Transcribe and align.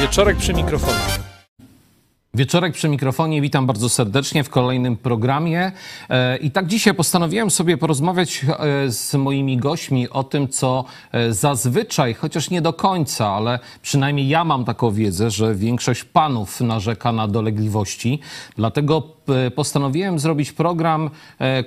Wieczorek 0.00 0.36
przy 0.36 0.54
mikrofonie. 0.54 1.19
Wieczorek 2.40 2.72
przy 2.72 2.88
mikrofonie, 2.88 3.40
witam 3.40 3.66
bardzo 3.66 3.88
serdecznie 3.88 4.44
w 4.44 4.50
kolejnym 4.50 4.96
programie. 4.96 5.72
E, 6.10 6.36
I 6.36 6.50
tak 6.50 6.66
dzisiaj 6.66 6.94
postanowiłem 6.94 7.50
sobie 7.50 7.76
porozmawiać 7.78 8.46
e, 8.48 8.90
z 8.90 9.14
moimi 9.14 9.56
gośćmi 9.56 10.10
o 10.10 10.24
tym, 10.24 10.48
co 10.48 10.84
e, 11.12 11.32
zazwyczaj, 11.32 12.14
chociaż 12.14 12.50
nie 12.50 12.62
do 12.62 12.72
końca, 12.72 13.28
ale 13.28 13.58
przynajmniej 13.82 14.28
ja 14.28 14.44
mam 14.44 14.64
taką 14.64 14.90
wiedzę, 14.90 15.30
że 15.30 15.54
większość 15.54 16.04
panów 16.04 16.60
narzeka 16.60 17.12
na 17.12 17.28
dolegliwości. 17.28 18.20
Dlatego 18.56 19.02
postanowiłem 19.54 20.18
zrobić 20.18 20.52
program, 20.52 21.10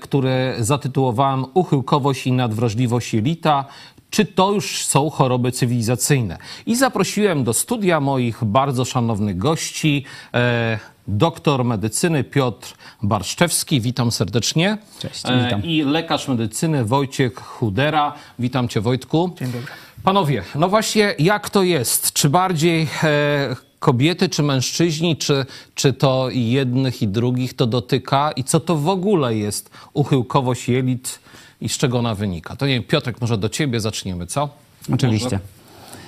który 0.02 0.55
zatytułowałem 0.59 1.45
Uchyłkowość 1.53 2.28
i 2.28 2.31
nadwrażliwość 2.31 3.14
jelita 3.14 3.66
czy 4.13 4.26
to 4.26 4.52
już 4.52 4.85
są 4.85 5.09
choroby 5.09 5.52
cywilizacyjne. 5.52 6.38
I 6.66 6.76
zaprosiłem 6.76 7.44
do 7.44 7.53
studia 7.53 7.99
moich 7.99 8.44
bardzo 8.44 8.86
szanownych 8.86 9.38
gości, 9.38 10.05
e, 10.34 10.80
doktor 11.08 11.66
medycyny 11.66 12.23
Piotr 12.23 12.73
Barszczewski, 13.03 13.81
witam 13.81 14.12
serdecznie. 14.12 14.77
Cześć, 14.99 15.23
witam. 15.44 15.62
E, 15.62 15.66
I 15.66 15.84
lekarz 15.84 16.27
medycyny 16.27 16.86
Wojciech 16.86 17.36
Chudera, 17.36 18.13
witam 18.39 18.67
cię 18.67 18.81
Wojtku. 18.81 19.36
Dzień 19.39 19.52
dobry. 19.52 19.67
Panowie, 20.03 20.44
no 20.55 20.70
właśnie 20.70 21.16
jak 21.19 21.50
to 21.50 21.64
jest? 21.64 22.14
Czy 22.14 22.30
bardziej... 22.30 22.88
E, 23.03 23.56
kobiety 23.80 24.30
czy 24.30 24.44
mężczyźni, 24.44 25.17
czy, 25.17 25.45
czy 25.75 25.94
to 25.94 26.28
jednych 26.31 27.02
i 27.02 27.08
drugich 27.08 27.53
to 27.53 27.67
dotyka 27.67 28.31
i 28.31 28.44
co 28.44 28.59
to 28.59 28.75
w 28.75 28.89
ogóle 28.89 29.36
jest 29.36 29.69
uchyłkowość 29.94 30.69
jelit 30.69 31.19
i 31.64 31.69
z 31.69 31.78
czego 31.78 32.00
ona 32.00 32.16
wynika. 32.16 32.56
To 32.56 32.67
nie 32.67 32.73
wiem, 32.73 32.83
Piotrek, 32.83 33.22
może 33.22 33.38
do 33.38 33.50
ciebie 33.50 33.80
zaczniemy, 33.80 34.28
co? 34.28 34.50
Oczywiście. 34.94 35.39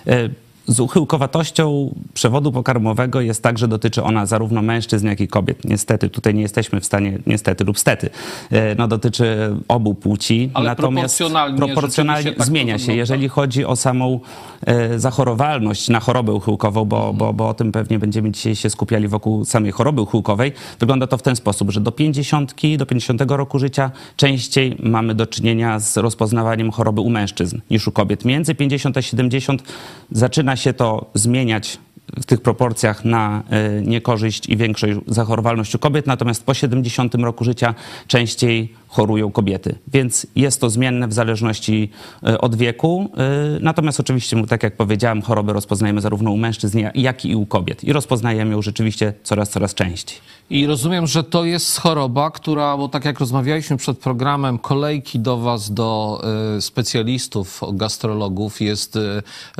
Może? 0.05 0.29
Z 0.67 0.79
uchyłkowatością 0.79 1.95
przewodu 2.13 2.51
pokarmowego 2.51 3.21
jest 3.21 3.43
tak, 3.43 3.57
że 3.57 3.67
dotyczy 3.67 4.03
ona 4.03 4.25
zarówno 4.25 4.61
mężczyzn, 4.61 5.07
jak 5.07 5.21
i 5.21 5.27
kobiet. 5.27 5.65
Niestety, 5.65 6.09
tutaj 6.09 6.33
nie 6.33 6.41
jesteśmy 6.41 6.81
w 6.81 6.85
stanie, 6.85 7.19
niestety 7.27 7.63
lub 7.63 7.79
stety, 7.79 8.09
e, 8.51 8.75
no 8.75 8.87
dotyczy 8.87 9.55
obu 9.67 9.95
płci. 9.95 10.49
Ale 10.53 10.69
Natomiast 10.69 11.17
proporcjonalnie, 11.17 11.57
proporcjonalnie 11.57 12.31
tak 12.31 12.45
zmienia 12.45 12.79
się. 12.79 12.93
Jeżeli 12.93 13.29
chodzi 13.29 13.65
o 13.65 13.75
samą 13.75 14.19
e, 14.65 14.99
zachorowalność 14.99 15.89
na 15.89 15.99
chorobę 15.99 16.33
uchyłkową, 16.33 16.85
bo, 16.85 17.13
bo, 17.13 17.33
bo 17.33 17.49
o 17.49 17.53
tym 17.53 17.71
pewnie 17.71 17.99
będziemy 17.99 18.31
dzisiaj 18.31 18.55
się 18.55 18.69
skupiali 18.69 19.07
wokół 19.07 19.45
samej 19.45 19.71
choroby 19.71 20.01
uchyłkowej, 20.01 20.51
wygląda 20.79 21.07
to 21.07 21.17
w 21.17 21.21
ten 21.21 21.35
sposób, 21.35 21.71
że 21.71 21.81
do 21.81 21.91
50, 21.91 22.55
do 22.77 22.85
50 22.85 23.21
roku 23.27 23.59
życia 23.59 23.91
częściej 24.15 24.77
mamy 24.83 25.15
do 25.15 25.27
czynienia 25.27 25.79
z 25.79 25.97
rozpoznawaniem 25.97 26.71
choroby 26.71 27.01
u 27.01 27.09
mężczyzn 27.09 27.59
niż 27.71 27.87
u 27.87 27.91
kobiet. 27.91 28.25
Między 28.25 28.55
50 28.55 28.97
a 28.97 29.01
70 29.01 29.63
zaczyna 30.11 30.54
się 30.55 30.73
to 30.73 31.05
zmieniać 31.13 31.79
w 32.21 32.25
tych 32.25 32.41
proporcjach 32.41 33.05
na 33.05 33.43
e, 33.49 33.81
niekorzyść 33.81 34.49
i 34.49 34.57
większą 34.57 34.87
zachorowalność 35.07 35.75
u 35.75 35.79
kobiet, 35.79 36.07
natomiast 36.07 36.43
po 36.43 36.53
70 36.53 37.15
roku 37.15 37.43
życia 37.43 37.75
częściej 38.07 38.73
chorują 38.95 39.31
kobiety. 39.31 39.75
Więc 39.87 40.27
jest 40.35 40.61
to 40.61 40.69
zmienne 40.69 41.07
w 41.07 41.13
zależności 41.13 41.89
e, 42.23 42.41
od 42.41 42.55
wieku. 42.55 43.09
E, 43.17 43.59
natomiast 43.61 43.99
oczywiście, 43.99 44.45
tak 44.47 44.63
jak 44.63 44.77
powiedziałem, 44.77 45.21
choroby 45.21 45.53
rozpoznajemy 45.53 46.01
zarówno 46.01 46.31
u 46.31 46.37
mężczyzn, 46.37 46.79
jak 46.95 47.25
i 47.25 47.35
u 47.35 47.45
kobiet. 47.45 47.83
I 47.83 47.93
rozpoznajemy 47.93 48.51
ją 48.51 48.61
rzeczywiście 48.61 49.13
coraz, 49.23 49.49
coraz 49.49 49.73
częściej. 49.73 50.17
I 50.49 50.67
rozumiem, 50.67 51.07
że 51.07 51.23
to 51.23 51.45
jest 51.45 51.79
choroba, 51.79 52.31
która, 52.31 52.77
bo 52.77 52.89
tak 52.89 53.05
jak 53.05 53.19
rozmawialiśmy 53.19 53.77
przed 53.77 53.97
programem, 53.99 54.59
kolejki 54.59 55.19
do 55.19 55.37
Was, 55.37 55.73
do 55.73 56.21
y, 56.57 56.61
specjalistów, 56.61 57.61
gastrologów 57.73 58.61
jest 58.61 58.99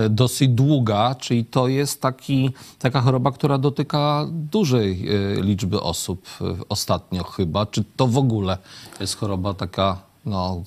dosyć 0.09 0.49
długa, 0.49 1.15
czyli 1.19 1.45
to 1.45 1.67
jest 1.67 2.01
taki, 2.01 2.49
taka 2.79 3.01
choroba, 3.01 3.31
która 3.31 3.57
dotyka 3.57 4.27
dużej 4.31 5.07
liczby 5.41 5.81
osób 5.81 6.27
ostatnio 6.69 7.23
chyba. 7.23 7.65
Czy 7.65 7.83
to 7.95 8.07
w 8.07 8.17
ogóle 8.17 8.57
jest 8.99 9.15
choroba 9.15 9.24
taka, 9.57 9.97
no 10.25 10.63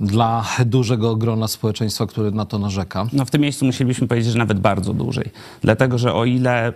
dla 0.00 0.44
dużego 0.66 1.16
grona 1.16 1.48
społeczeństwa, 1.48 2.06
które 2.06 2.30
na 2.30 2.44
to 2.44 2.58
narzeka? 2.58 3.06
No 3.12 3.24
w 3.24 3.30
tym 3.30 3.40
miejscu 3.40 3.64
musielibyśmy 3.64 4.08
powiedzieć, 4.08 4.32
że 4.32 4.38
nawet 4.38 4.60
bardzo 4.60 4.94
dłużej. 4.94 5.30
Dlatego, 5.62 5.98
że 5.98 6.14
o 6.14 6.24
ile 6.24 6.72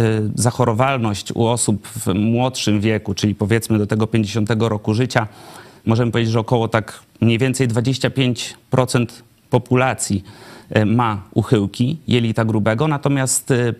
Y, 0.00 0.30
zachorowalność 0.34 1.32
u 1.34 1.46
osób 1.46 1.88
w 1.88 2.14
młodszym 2.14 2.80
wieku, 2.80 3.14
czyli 3.14 3.34
powiedzmy 3.34 3.78
do 3.78 3.86
tego 3.86 4.06
50 4.06 4.50
roku 4.58 4.94
życia, 4.94 5.28
możemy 5.86 6.12
powiedzieć, 6.12 6.32
że 6.32 6.40
około 6.40 6.68
tak 6.68 7.00
mniej 7.20 7.38
więcej 7.38 7.68
25% 7.68 9.06
populacji 9.50 10.24
y, 10.76 10.86
ma 10.86 11.22
uchyłki 11.34 11.98
jelita 12.08 12.44
grubego, 12.44 12.88
natomiast 12.88 13.50
y, 13.50 13.74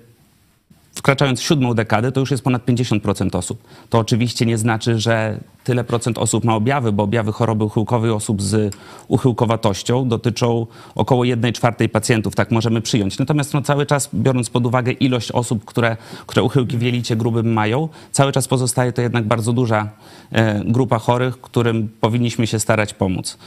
wkraczając 0.94 1.40
w 1.40 1.42
siódmą 1.42 1.74
dekadę, 1.74 2.12
to 2.12 2.20
już 2.20 2.30
jest 2.30 2.44
ponad 2.44 2.66
50% 2.66 3.36
osób. 3.36 3.62
To 3.90 3.98
oczywiście 3.98 4.46
nie 4.46 4.58
znaczy, 4.58 4.98
że 4.98 5.40
tyle 5.64 5.84
procent 5.84 6.18
osób 6.18 6.44
ma 6.44 6.54
objawy, 6.54 6.92
bo 6.92 7.02
objawy 7.02 7.32
choroby 7.32 7.64
uchyłkowej 7.64 8.10
osób 8.10 8.42
z 8.42 8.76
uchyłkowatością 9.08 10.08
dotyczą 10.08 10.66
około 10.94 11.24
1 11.24 11.52
czwartej 11.52 11.88
pacjentów, 11.88 12.34
tak 12.34 12.50
możemy 12.50 12.80
przyjąć. 12.80 13.18
Natomiast 13.18 13.54
no, 13.54 13.62
cały 13.62 13.86
czas, 13.86 14.10
biorąc 14.14 14.50
pod 14.50 14.66
uwagę 14.66 14.92
ilość 14.92 15.32
osób, 15.32 15.64
które, 15.64 15.96
które 16.26 16.42
uchyłki 16.42 16.78
w 16.78 16.82
jelicie 16.82 17.16
grubym 17.16 17.52
mają, 17.52 17.88
cały 18.12 18.32
czas 18.32 18.48
pozostaje 18.48 18.92
to 18.92 19.02
jednak 19.02 19.24
bardzo 19.24 19.52
duża 19.52 19.88
e, 20.32 20.64
grupa 20.64 20.98
chorych, 20.98 21.40
którym 21.40 21.88
powinniśmy 22.00 22.46
się 22.46 22.58
starać 22.58 22.94
pomóc. 22.94 23.38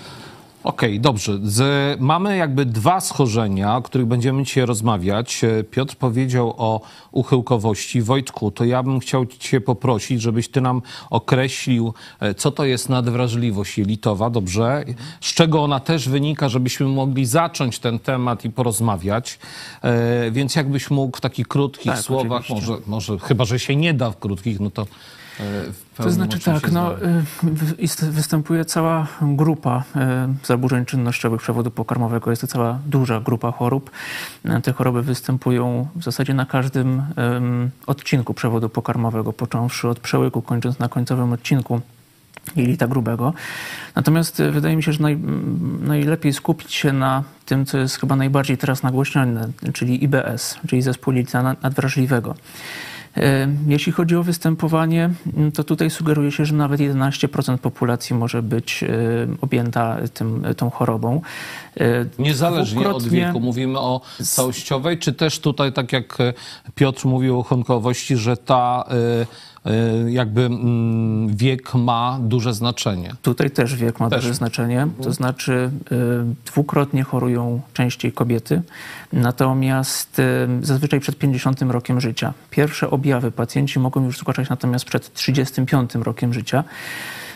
Okej, 0.68 0.90
okay, 0.90 1.00
dobrze. 1.00 1.40
Z, 1.44 2.02
mamy 2.02 2.38
jakby 2.38 2.66
dwa 2.66 3.02
schorzenia, 3.02 3.76
o 3.76 3.82
których 3.82 4.08
będziemy 4.08 4.44
dzisiaj 4.44 4.66
rozmawiać. 4.66 5.44
E, 5.44 5.64
Piotr 5.64 5.96
powiedział 5.96 6.54
o 6.58 6.82
uchyłkowości. 7.12 8.02
Wojtku, 8.02 8.52
to 8.52 8.66
ja 8.66 8.84
bym 8.84 9.00
chciał 9.00 9.26
cię 9.26 9.62
poprosić, 9.62 10.22
żebyś 10.22 10.50
ty 10.50 10.62
nam 10.62 10.82
określił, 11.10 11.94
e, 12.20 12.34
co 12.34 12.52
to 12.52 12.66
jest 12.66 12.90
nadwrażliwość 12.90 13.78
jelitowa, 13.78 14.30
dobrze? 14.30 14.84
Z 15.22 15.34
czego 15.34 15.64
ona 15.64 15.80
też 15.80 16.10
wynika, 16.10 16.50
żebyśmy 16.50 16.86
mogli 16.86 17.26
zacząć 17.26 17.80
ten 17.80 18.00
temat 18.00 18.46
i 18.46 18.50
porozmawiać. 18.50 19.40
E, 19.82 20.32
więc 20.32 20.56
jakbyś 20.56 20.92
mógł 20.92 21.18
w 21.18 21.22
takich 21.22 21.48
krótkich 21.48 21.92
tak, 21.92 22.02
słowach, 22.02 22.50
może, 22.50 22.78
może 22.88 23.20
chyba, 23.20 23.46
że 23.46 23.60
się 23.60 23.76
nie 23.76 23.94
da 23.94 24.12
w 24.12 24.20
krótkich, 24.20 24.60
no 24.60 24.70
to 24.72 24.88
to 25.98 26.12
znaczy 26.12 26.40
tak, 26.40 26.72
no, 26.72 26.96
y, 27.02 28.12
występuje 28.12 28.66
cała 28.66 29.08
grupa 29.22 29.84
y, 30.44 30.48
zaburzeń 30.48 30.86
czynnościowych 30.86 31.42
przewodu 31.42 31.72
pokarmowego. 31.72 32.30
Jest 32.30 32.42
to 32.42 32.48
cała 32.48 32.80
duża 32.86 33.20
grupa 33.20 33.52
chorób. 33.52 33.92
Y, 34.46 34.62
te 34.62 34.74
choroby 34.74 35.02
występują 35.02 35.88
w 35.96 36.04
zasadzie 36.04 36.34
na 36.34 36.46
każdym 36.46 37.02
odcinku 37.88 38.34
przewodu 38.34 38.70
pokarmowego, 38.70 39.34
począwszy 39.34 39.88
od 39.88 40.00
przełyku, 40.00 40.42
kończąc 40.42 40.80
na 40.80 40.90
końcowym 40.90 41.34
odcinku 41.34 41.82
jelita 42.56 42.88
grubego. 42.88 43.34
Natomiast 43.96 44.42
wydaje 44.52 44.76
mi 44.76 44.84
się, 44.84 44.94
że 44.94 45.04
naj, 45.04 45.18
najlepiej 45.82 46.34
skupić 46.34 46.74
się 46.74 46.94
na 46.94 47.24
tym, 47.46 47.66
co 47.66 47.78
jest 47.78 48.00
chyba 48.00 48.16
najbardziej 48.16 48.58
teraz 48.58 48.84
nagłośnione, 48.84 49.50
czyli 49.74 50.04
IBS, 50.04 50.58
czyli 50.68 50.82
zespół 50.82 51.14
jelita 51.14 51.56
nadwrażliwego. 51.62 52.36
E, 53.18 53.48
jeśli 53.68 53.92
chodzi 53.92 54.16
o 54.16 54.24
występowanie, 54.24 55.10
mm, 55.38 55.52
to 55.52 55.64
tutaj 55.64 55.90
sugeruje 55.90 56.32
się, 56.32 56.46
że 56.46 56.56
nawet 56.56 56.80
11% 56.80 57.58
populacji 57.58 58.16
może 58.16 58.44
być 58.44 58.84
e, 58.84 58.88
objęta 59.42 59.98
tym, 60.14 60.46
tą 60.58 60.70
chorobą. 60.70 61.22
E, 61.80 62.06
Niezależnie 62.20 62.90
od 62.90 63.04
wieku. 63.04 63.40
Mówimy 63.40 63.80
o 63.80 64.02
całościowej, 64.24 64.98
czy 64.98 65.14
też 65.14 65.40
tutaj, 65.40 65.74
tak 65.74 65.94
jak 65.94 66.18
Piotr 66.76 67.06
mówił 67.06 67.40
o 67.40 67.44
chonkowości, 67.44 68.18
że 68.18 68.38
ta 68.38 68.86
jakby 70.08 70.42
mm, 70.42 71.36
wiek 71.36 71.76
ma 71.76 72.20
duże 72.22 72.54
znaczenie. 72.54 73.16
Tutaj 73.22 73.52
też 73.52 73.76
wiek 73.76 74.00
ma 74.00 74.10
też. 74.10 74.22
duże 74.22 74.34
znaczenie, 74.34 74.88
to 75.04 75.14
znaczy 75.14 75.72
dwukrotnie 76.46 77.04
chorują 77.04 77.62
częściej 77.74 78.12
kobiety, 78.12 78.62
natomiast 79.14 80.22
zazwyczaj 80.62 81.00
przed 81.00 81.18
50 81.18 81.62
rokiem 81.62 82.02
życia. 82.02 82.34
Pierwsze 82.50 82.90
objawy 82.90 83.32
pacjenci 83.32 83.80
mogą 83.80 84.06
już 84.06 84.18
zgłaszać 84.18 84.50
natomiast 84.50 84.86
przed 84.86 85.14
35 85.14 85.96
rokiem 85.96 86.34
życia. 86.34 86.64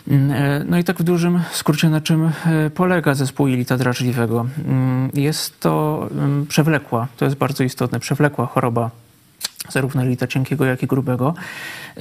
Mm, 0.08 0.32
e, 0.32 0.64
no 0.64 0.78
i 0.78 0.84
tak 0.84 0.98
w 1.00 1.04
dużym 1.04 1.42
skrócie, 1.52 1.90
na 1.90 2.02
czym 2.02 2.26
e, 2.26 2.70
polega 2.70 3.14
zespół 3.14 3.48
jelita 3.48 3.78
drażliwego? 3.78 4.46
Mm, 4.68 5.10
jest 5.14 5.60
to 5.60 6.08
przewlekła, 6.48 7.08
to 7.18 7.26
jest 7.26 7.38
bardzo 7.38 7.64
istotne, 7.64 8.00
przewlekła 8.00 8.46
choroba 8.46 8.90
zarówno 9.70 10.04
jelita 10.04 10.28
cienkiego, 10.28 10.66
jak 10.66 10.84
i 10.84 10.88
grubego. 10.88 11.34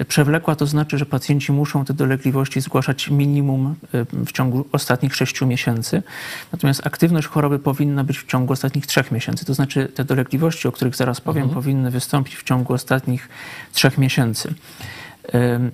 Przewlekła 0.09 0.57
to 0.57 0.67
znaczy, 0.67 0.99
że 0.99 1.07
pacjenci 1.07 1.53
muszą 1.53 1.85
te 1.85 1.95
dolegliwości 1.95 2.61
zgłaszać 2.61 3.11
minimum 3.11 3.75
e, 3.95 4.25
w 4.27 4.33
ciągu 4.33 4.65
ostatnich 4.73 5.17
6 5.17 5.41
miesięcy. 5.41 6.03
Natomiast 6.53 6.87
aktywność 6.87 7.27
choroby 7.27 7.59
powinna 7.59 8.05
być 8.05 8.19
w 8.19 8.27
ciągu 8.27 8.53
ostatnich 8.53 8.87
3 8.87 9.05
miesięcy. 9.11 9.45
To 9.45 9.55
znaczy 9.55 9.89
te 9.95 10.05
dolegliwości, 10.05 10.69
o 10.69 10.73
których 10.73 10.97
zaraz 10.97 11.21
powiem, 11.21 11.43
mhm. 11.43 11.63
powinny 11.63 11.91
wystąpić 11.91 12.37
w 12.37 12.43
ciągu 12.43 12.73
ostatnich 12.73 13.29
3 13.73 13.91
miesięcy. 13.99 14.55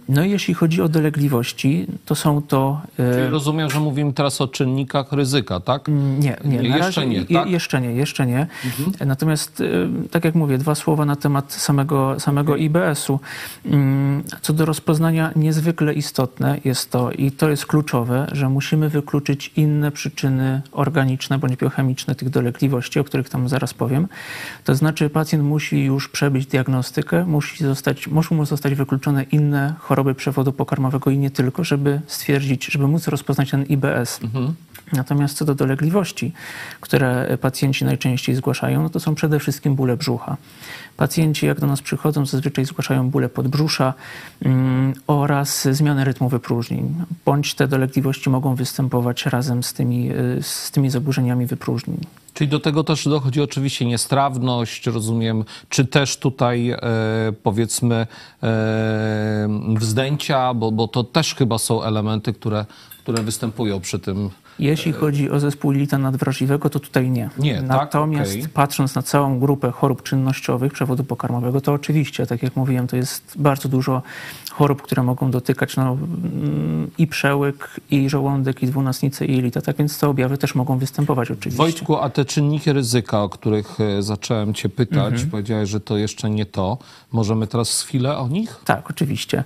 No 0.09 0.25
i 0.25 0.31
jeśli 0.31 0.55
chodzi 0.55 0.83
o 0.83 0.89
dolegliwości, 0.89 1.87
to 2.05 2.15
są 2.15 2.43
to... 2.43 2.81
Czyli 2.97 3.29
rozumiem, 3.29 3.71
że 3.71 3.81
mówimy 3.81 4.13
teraz 4.13 4.41
o 4.41 4.49
czynnikach 4.49 5.13
ryzyka, 5.13 5.61
tak? 5.61 5.89
Nie, 5.89 6.37
nie. 6.45 6.59
nie 6.59 6.69
jeszcze 6.69 6.79
razie, 6.79 7.07
nie, 7.07 7.25
tak? 7.25 7.51
Jeszcze 7.51 7.81
nie, 7.81 7.93
jeszcze 7.93 8.27
nie. 8.27 8.47
Mhm. 8.65 9.09
Natomiast, 9.09 9.63
tak 10.11 10.25
jak 10.25 10.35
mówię, 10.35 10.59
dwa 10.59 10.75
słowa 10.75 11.05
na 11.05 11.17
temat 11.17 11.53
samego, 11.53 12.21
samego 12.21 12.57
IBS-u. 12.57 13.21
Co 14.43 14.53
do 14.53 14.65
rozpoznania, 14.65 15.31
niezwykle 15.37 15.95
istotne 15.95 16.61
jest 16.65 16.91
to, 16.91 17.11
i 17.11 17.33
to 17.33 17.49
jest 17.49 17.67
kluczowe, 17.67 18.27
że 18.33 18.49
musimy 18.49 18.89
wykluczyć 18.89 19.53
inne 19.57 19.91
przyczyny 19.91 20.63
organiczne 20.73 21.39
bądź 21.39 21.57
biochemiczne 21.57 22.15
tych 22.15 22.31
dolegliwości, 22.31 23.01
o 23.01 23.05
których 23.05 23.29
tam 23.29 23.49
zaraz 23.49 23.75
powiem. 23.75 24.09
To 24.65 24.75
znaczy 24.75 25.11
pacjent 25.11 25.45
musi 25.45 25.85
już 25.85 26.09
przebyć 26.09 26.47
diagnostykę, 26.47 27.27
musi 27.27 27.65
zostać, 27.65 28.09
muszą 28.09 28.35
mu 28.35 28.45
zostać 28.45 28.75
wykluczone 28.75 29.23
inne 29.23 29.46
choroby 29.79 30.15
przewodu 30.15 30.53
pokarmowego 30.53 31.11
i 31.11 31.19
nie 31.19 31.31
tylko, 31.31 31.65
żeby 31.65 32.01
stwierdzić, 32.07 32.65
żeby 32.65 32.89
móc 32.89 33.09
rozpoznać 33.09 33.51
ten 33.51 33.63
IBS. 33.63 34.21
Mhm. 34.23 34.55
Natomiast 34.93 35.37
co 35.37 35.45
do 35.45 35.55
dolegliwości, 35.55 36.33
które 36.81 37.39
pacjenci 37.41 37.85
najczęściej 37.85 38.35
zgłaszają, 38.35 38.83
no 38.83 38.91
to 38.91 39.01
są 39.01 39.15
przede 39.15 39.41
wszystkim 39.41 39.75
bóle 39.75 39.97
brzucha. 39.97 40.37
Pacjenci, 40.97 41.47
jak 41.47 41.61
do 41.61 41.67
nas 41.67 41.83
przychodzą, 41.83 42.27
zazwyczaj 42.27 42.65
zgłaszają 42.65 43.11
bóle 43.11 43.29
podbrzusza 43.29 43.95
mm, 44.43 44.93
oraz 45.07 45.69
zmianę 45.71 46.05
rytmu 46.05 46.29
wypróżnień, 46.29 46.95
bądź 47.25 47.55
te 47.55 47.69
dolegliwości 47.69 48.31
mogą 48.31 48.55
występować 48.55 49.27
razem 49.27 49.63
z 49.63 49.73
tymi, 49.73 50.11
y, 50.13 50.43
z 50.43 50.71
tymi 50.71 50.91
zaburzeniami 50.91 51.47
wypróżnień. 51.47 52.01
Czyli 52.35 52.51
do 52.51 52.61
tego 52.61 52.85
też 52.85 53.09
dochodzi 53.09 53.41
oczywiście 53.43 53.85
niestrawność, 53.85 54.87
rozumiem, 54.87 55.45
czy 55.69 55.85
też 55.85 56.17
tutaj 56.17 56.71
e, 56.71 56.79
powiedzmy 57.43 58.07
e, 58.43 59.49
wzdęcia, 59.77 60.55
bo, 60.55 60.73
bo 60.73 60.89
to 60.89 61.05
też 61.05 61.35
chyba 61.35 61.59
są 61.59 61.83
elementy, 61.83 62.33
które, 62.33 62.67
które 63.03 63.23
występują 63.23 63.81
przy 63.81 63.99
tym 63.99 64.31
jeśli 64.59 64.93
chodzi 64.93 65.31
o 65.31 65.41
zespół 65.41 65.73
jelita 65.73 65.99
nadwrażliwego, 65.99 66.71
to 66.71 66.81
tutaj 66.81 67.11
nie. 67.11 67.31
nie 67.39 67.55
tak? 67.55 67.67
Natomiast 67.67 68.33
tak? 68.33 68.41
okay. 68.41 68.53
patrząc 68.53 68.95
na 68.95 69.03
całą 69.03 69.39
grupę 69.39 69.71
chorób 69.71 70.03
czynnościowych 70.03 70.73
przewodu 70.73 71.05
pokarmowego, 71.05 71.61
to 71.61 71.73
oczywiście, 71.73 72.27
tak 72.27 72.43
jak 72.43 72.57
mówiłem, 72.57 72.87
to 72.87 72.97
jest 72.97 73.33
bardzo 73.37 73.69
dużo 73.69 74.03
chorób, 74.53 74.83
które 74.83 75.03
mogą 75.03 75.31
dotykać 75.31 75.77
no, 75.77 75.93
mm, 75.93 76.91
i 76.99 77.07
przełyk, 77.07 77.81
i 77.91 78.11
żołądek, 78.11 78.63
i 78.63 78.67
dwunastnicę, 78.67 79.27
i 79.27 79.37
jelita. 79.37 79.61
Tak 79.61 79.77
więc 79.77 79.99
te 79.99 80.09
objawy 80.09 80.39
też 80.39 80.55
mogą 80.55 80.79
występować 80.79 81.31
oczywiście. 81.31 81.59
Wojtku, 81.59 81.97
a 81.97 82.11
te 82.11 82.25
czynniki 82.25 82.73
ryzyka, 82.73 83.23
o 83.23 83.29
których 83.29 83.81
e, 83.81 84.03
zacząłem 84.03 84.55
cię 84.55 84.69
pytać, 84.69 85.13
mhm. 85.13 85.31
powiedziałeś, 85.31 85.69
że 85.69 85.81
to 85.81 85.97
jeszcze 85.97 86.31
nie 86.31 86.47
to. 86.47 86.79
Możemy 87.13 87.47
teraz 87.47 87.83
chwilę 87.83 88.19
o 88.19 88.29
nich? 88.29 88.61
Tak, 88.65 88.91
oczywiście. 88.91 89.45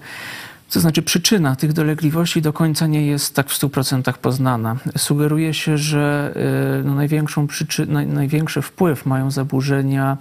To 0.70 0.80
znaczy 0.80 1.02
przyczyna 1.02 1.56
tych 1.56 1.72
dolegliwości 1.72 2.42
do 2.42 2.52
końca 2.52 2.86
nie 2.86 3.06
jest 3.06 3.34
tak 3.34 3.50
w 3.50 3.60
100% 3.60 4.12
poznana. 4.12 4.76
Sugeruje 4.98 5.54
się, 5.54 5.78
że 5.78 6.34
y, 6.80 6.84
no, 6.84 6.94
największą 6.94 7.46
przyczyn, 7.46 7.92
naj, 7.92 8.06
największy 8.06 8.62
wpływ 8.62 9.06
mają 9.06 9.30
zaburzenia 9.30 10.16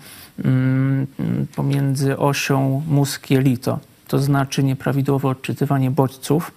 mm, 0.45 1.07
pomiędzy 1.55 2.17
osią 2.17 2.83
mózg-jelito. 2.87 3.79
To 4.07 4.19
znaczy 4.19 4.63
nieprawidłowe 4.63 5.27
odczytywanie 5.27 5.91
bodźców 5.91 6.51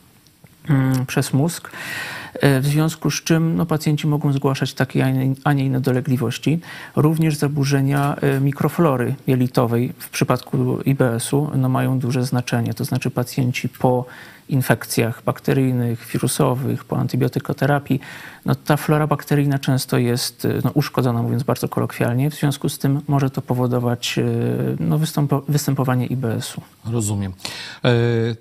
mm, 0.68 1.06
przez 1.06 1.32
mózg 1.32 1.70
w 2.42 2.66
związku 2.66 3.10
z 3.10 3.22
czym 3.22 3.56
no, 3.56 3.66
pacjenci 3.66 4.06
mogą 4.06 4.32
zgłaszać 4.32 4.74
takie, 4.74 5.04
a 5.44 5.52
nie 5.52 5.64
inne 5.64 5.80
dolegliwości. 5.80 6.60
Również 6.96 7.36
zaburzenia 7.36 8.16
e, 8.16 8.40
mikroflory 8.40 9.14
jelitowej 9.26 9.92
w 9.98 10.10
przypadku 10.10 10.78
IBS-u 10.84 11.50
no, 11.54 11.68
mają 11.68 11.98
duże 11.98 12.24
znaczenie. 12.24 12.74
To 12.74 12.84
znaczy 12.84 13.10
pacjenci 13.10 13.68
po 13.68 14.06
infekcjach 14.48 15.22
bakteryjnych, 15.24 16.06
wirusowych, 16.12 16.84
po 16.84 16.98
antybiotykoterapii, 16.98 18.00
no 18.46 18.54
ta 18.54 18.76
flora 18.76 19.06
bakteryjna 19.06 19.58
często 19.58 19.98
jest 19.98 20.48
no, 20.64 20.70
uszkodzona, 20.74 21.22
mówiąc 21.22 21.42
bardzo 21.42 21.68
kolokwialnie. 21.68 22.30
W 22.30 22.34
związku 22.34 22.68
z 22.68 22.78
tym 22.78 23.00
może 23.08 23.30
to 23.30 23.42
powodować 23.42 24.18
e, 24.18 24.24
no, 24.80 24.98
występowanie 25.48 26.06
IBS-u. 26.06 26.62
Rozumiem. 26.92 27.32
E, 27.84 27.90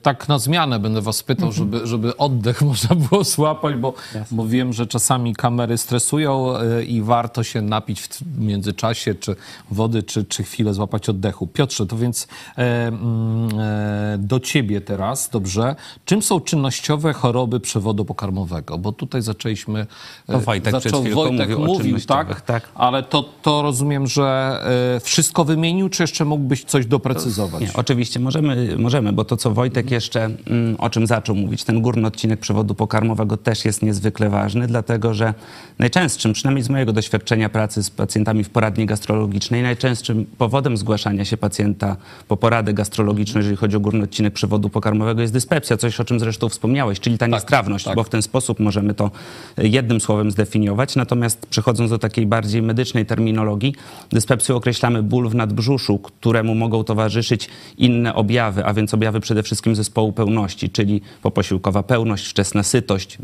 tak 0.01 0.27
na 0.27 0.39
zmianę 0.39 0.80
będę 0.80 1.01
was 1.01 1.24
pytał, 1.24 1.47
mhm. 1.47 1.65
żeby, 1.65 1.88
żeby 1.88 2.18
oddech 2.18 2.62
można 2.71 2.95
było 2.95 3.24
złapać, 3.24 3.75
bo, 3.75 3.90
bo 4.31 4.47
wiem, 4.47 4.73
że 4.73 4.88
czasami 4.88 5.35
kamery 5.35 5.77
stresują 5.77 6.57
e, 6.57 6.83
i 6.83 7.01
warto 7.01 7.43
się 7.43 7.61
napić 7.61 8.01
w 8.01 8.39
międzyczasie, 8.39 9.15
czy 9.15 9.35
wody, 9.71 10.03
czy, 10.03 10.25
czy 10.25 10.43
chwilę 10.43 10.73
złapać 10.73 11.09
oddechu. 11.09 11.47
Piotrze, 11.47 11.88
to 11.88 11.97
więc 11.97 12.27
e, 12.57 12.88
mm, 12.88 13.49
e, 13.59 14.17
do 14.17 14.39
ciebie 14.39 14.81
teraz, 14.81 15.29
dobrze. 15.29 15.75
Czym 16.05 16.21
są 16.21 16.39
czynnościowe 16.39 17.13
choroby 17.13 17.59
przewodu 17.59 18.05
pokarmowego? 18.05 18.77
Bo 18.77 18.91
tutaj 18.91 19.21
zaczęliśmy... 19.21 19.88
To 20.27 20.39
Wojtek 20.39 20.71
zaczął 20.71 21.03
Wojtek 21.03 21.49
mówił, 21.49 21.59
mówił 21.59 21.99
tak, 21.99 22.41
tak, 22.41 22.69
ale 22.75 23.03
to, 23.03 23.23
to 23.41 23.61
rozumiem, 23.61 24.07
że 24.07 24.59
wszystko 25.03 25.45
wymienił, 25.45 25.89
czy 25.89 26.03
jeszcze 26.03 26.25
mógłbyś 26.25 26.63
coś 26.63 26.85
doprecyzować? 26.85 27.61
Nie, 27.61 27.73
oczywiście, 27.73 28.19
możemy, 28.19 28.77
możemy, 28.77 29.13
bo 29.13 29.25
to, 29.25 29.37
co 29.37 29.51
Wojtek 29.51 29.91
jeszcze 29.91 30.23
mm, 30.23 30.75
o 30.79 30.89
czym 30.89 31.07
zaczął 31.07 31.35
mówić, 31.35 31.63
ten 31.63 31.81
górny 31.81 32.07
odcinek 32.07 32.39
przewodu 32.39 32.75
pokarmowego 32.75 33.37
też 33.37 33.65
jest 33.65 33.70
niezwykle 33.81 34.29
ważny, 34.29 34.68
dlatego 34.68 35.13
że 35.13 35.33
najczęstszym, 35.79 36.33
przynajmniej 36.33 36.63
z 36.63 36.69
mojego 36.69 36.94
doświadczenia 36.94 37.50
pracy 37.50 37.83
z 37.83 37.89
pacjentami 37.89 38.44
w 38.44 38.50
poradni 38.50 38.85
gastrologicznej, 38.85 39.63
najczęstszym 39.63 40.25
powodem 40.38 40.77
zgłaszania 40.77 41.25
się 41.25 41.38
pacjenta 41.38 41.97
po 42.27 42.38
poradę 42.38 42.73
gastrologiczną, 42.73 43.39
jeżeli 43.39 43.57
chodzi 43.57 43.77
o 43.77 43.79
górny 43.79 44.03
odcinek 44.03 44.33
przewodu 44.33 44.69
pokarmowego, 44.69 45.21
jest 45.21 45.33
dyspepsja, 45.33 45.77
coś 45.77 46.00
o 46.00 46.06
czym 46.06 46.19
zresztą 46.19 46.50
wspomniałeś, 46.50 47.00
czyli 47.00 47.18
ta 47.18 47.25
tak, 47.25 47.31
niestrawność, 47.31 47.85
tak. 47.85 47.95
bo 47.95 48.03
w 48.03 48.09
ten 48.09 48.21
sposób 48.21 48.59
możemy 48.59 48.94
to 48.94 49.12
jednym 49.57 50.01
słowem 50.01 50.31
zdefiniować. 50.31 50.95
Natomiast 50.95 51.45
przechodząc 51.45 51.89
do 51.89 52.00
takiej 52.00 52.25
bardziej 52.25 52.62
medycznej 52.62 53.06
terminologii, 53.06 53.75
dyspepsją 54.12 54.56
określamy 54.56 55.03
ból 55.03 55.29
w 55.29 55.35
nadbrzuszu, 55.35 56.00
któremu 56.00 56.56
mogą 56.56 56.83
towarzyszyć 56.83 57.50
inne 57.77 58.15
objawy, 58.15 58.65
a 58.65 58.73
więc 58.73 58.94
objawy 58.94 59.19
przede 59.19 59.44
wszystkim 59.44 59.75
zespołu 59.75 60.13
pełności, 60.13 60.69
czyli 60.69 61.01
poposiłkowa 61.21 61.83
pełność, 61.83 62.27
wczesna 62.27 62.63
sytość, 62.63 63.18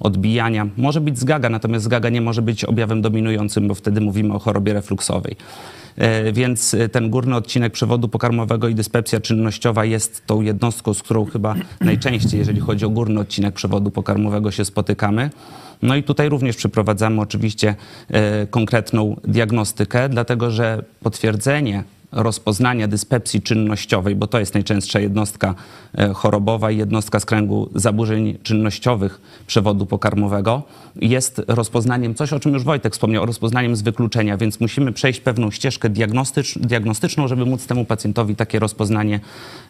odbijania. 0.00 0.66
Może 0.76 1.00
być 1.00 1.18
zgaga, 1.18 1.48
natomiast 1.48 1.84
zgaga 1.84 2.08
nie 2.08 2.20
może 2.20 2.42
być 2.42 2.64
objawem 2.64 3.02
dominującym, 3.02 3.68
bo 3.68 3.74
wtedy 3.74 4.00
mówimy 4.00 4.34
o 4.34 4.38
chorobie 4.38 4.72
refluksowej. 4.72 5.36
E, 5.96 6.32
więc 6.32 6.74
e, 6.74 6.88
ten 6.88 7.10
górny 7.10 7.36
odcinek 7.36 7.72
przewodu 7.72 8.08
pokarmowego 8.08 8.68
i 8.68 8.74
dyspepsja 8.74 9.20
czynnościowa 9.20 9.84
jest 9.84 10.26
tą 10.26 10.40
jednostką, 10.40 10.94
z 10.94 11.02
którą 11.02 11.24
chyba 11.24 11.54
najczęściej, 11.80 12.38
jeżeli 12.38 12.60
chodzi 12.60 12.84
o 12.84 12.90
górny 12.90 13.20
odcinek 13.20 13.54
przewodu 13.54 13.90
pokarmowego, 13.90 14.50
się 14.50 14.64
spotykamy. 14.64 15.30
No 15.82 15.96
i 15.96 16.02
tutaj 16.02 16.28
również 16.28 16.56
przeprowadzamy 16.56 17.20
oczywiście 17.20 17.74
e, 18.08 18.46
konkretną 18.46 19.16
diagnostykę, 19.24 20.08
dlatego 20.08 20.50
że 20.50 20.84
potwierdzenie 21.00 21.84
rozpoznania 22.14 22.88
dyspepsji 22.88 23.42
czynnościowej, 23.42 24.16
bo 24.16 24.26
to 24.26 24.40
jest 24.40 24.54
najczęstsza 24.54 25.00
jednostka 25.00 25.54
e, 25.98 26.08
chorobowa 26.08 26.70
i 26.70 26.76
jednostka 26.76 27.20
z 27.20 27.24
kręgu 27.24 27.70
zaburzeń 27.74 28.38
czynnościowych 28.42 29.20
przewodu 29.46 29.86
pokarmowego, 29.86 30.62
jest 30.96 31.42
rozpoznaniem, 31.48 32.14
coś 32.14 32.32
o 32.32 32.40
czym 32.40 32.52
już 32.52 32.64
Wojtek 32.64 32.92
wspomniał, 32.92 33.26
rozpoznaniem 33.26 33.76
z 33.76 33.82
wykluczenia, 33.82 34.36
więc 34.36 34.60
musimy 34.60 34.92
przejść 34.92 35.20
pewną 35.20 35.50
ścieżkę 35.50 35.88
diagnostycz, 35.88 36.58
diagnostyczną, 36.58 37.28
żeby 37.28 37.46
móc 37.46 37.66
temu 37.66 37.84
pacjentowi 37.84 38.36
takie 38.36 38.58
rozpoznanie 38.58 39.20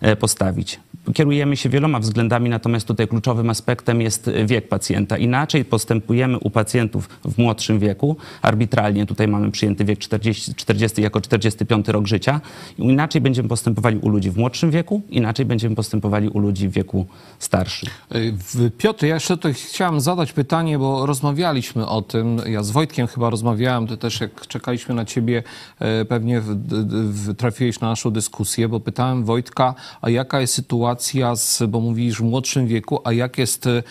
e, 0.00 0.16
postawić. 0.16 0.80
Kierujemy 1.14 1.56
się 1.56 1.68
wieloma 1.68 1.98
względami, 1.98 2.50
natomiast 2.50 2.86
tutaj 2.86 3.08
kluczowym 3.08 3.50
aspektem 3.50 4.00
jest 4.00 4.30
wiek 4.46 4.68
pacjenta. 4.68 5.18
Inaczej 5.18 5.64
postępujemy 5.64 6.38
u 6.38 6.50
pacjentów 6.50 7.08
w 7.24 7.38
młodszym 7.38 7.78
wieku, 7.78 8.16
arbitralnie 8.42 9.06
tutaj 9.06 9.28
mamy 9.28 9.50
przyjęty 9.50 9.84
wiek 9.84 9.98
40, 9.98 10.54
40 10.54 11.02
jako 11.02 11.20
45 11.20 11.88
rok 11.88 12.06
życia, 12.06 12.33
Inaczej 12.78 13.20
będziemy 13.20 13.48
postępowali 13.48 13.98
u 13.98 14.08
ludzi 14.08 14.30
w 14.30 14.36
młodszym 14.36 14.70
wieku, 14.70 15.02
inaczej 15.10 15.46
będziemy 15.46 15.76
postępowali 15.76 16.28
u 16.28 16.38
ludzi 16.38 16.68
w 16.68 16.72
wieku 16.72 17.06
starszym. 17.38 17.88
Piotr, 18.78 19.04
ja 19.04 19.14
jeszcze 19.14 19.36
tutaj 19.36 19.54
chciałem 19.54 20.00
zadać 20.00 20.32
pytanie, 20.32 20.78
bo 20.78 21.06
rozmawialiśmy 21.06 21.86
o 21.86 22.02
tym. 22.02 22.40
Ja 22.46 22.62
z 22.62 22.70
Wojtkiem 22.70 23.06
chyba 23.06 23.30
rozmawiałem, 23.30 23.86
ty 23.86 23.96
też 23.96 24.20
jak 24.20 24.46
czekaliśmy 24.46 24.94
na 24.94 25.04
ciebie, 25.04 25.42
e, 25.78 26.04
pewnie 26.04 26.40
w, 26.40 26.46
w, 27.12 27.34
trafiłeś 27.36 27.80
na 27.80 27.88
naszą 27.88 28.10
dyskusję, 28.10 28.68
bo 28.68 28.80
pytałem 28.80 29.24
Wojtka, 29.24 29.74
a 30.02 30.10
jaka 30.10 30.40
jest 30.40 30.54
sytuacja, 30.54 31.36
z, 31.36 31.62
bo 31.68 31.80
mówisz 31.80 32.18
w 32.18 32.24
młodszym 32.24 32.66
wieku, 32.66 33.00
a 33.04 33.12
jak 33.12 33.38
jest, 33.38 33.66
e, 33.66 33.82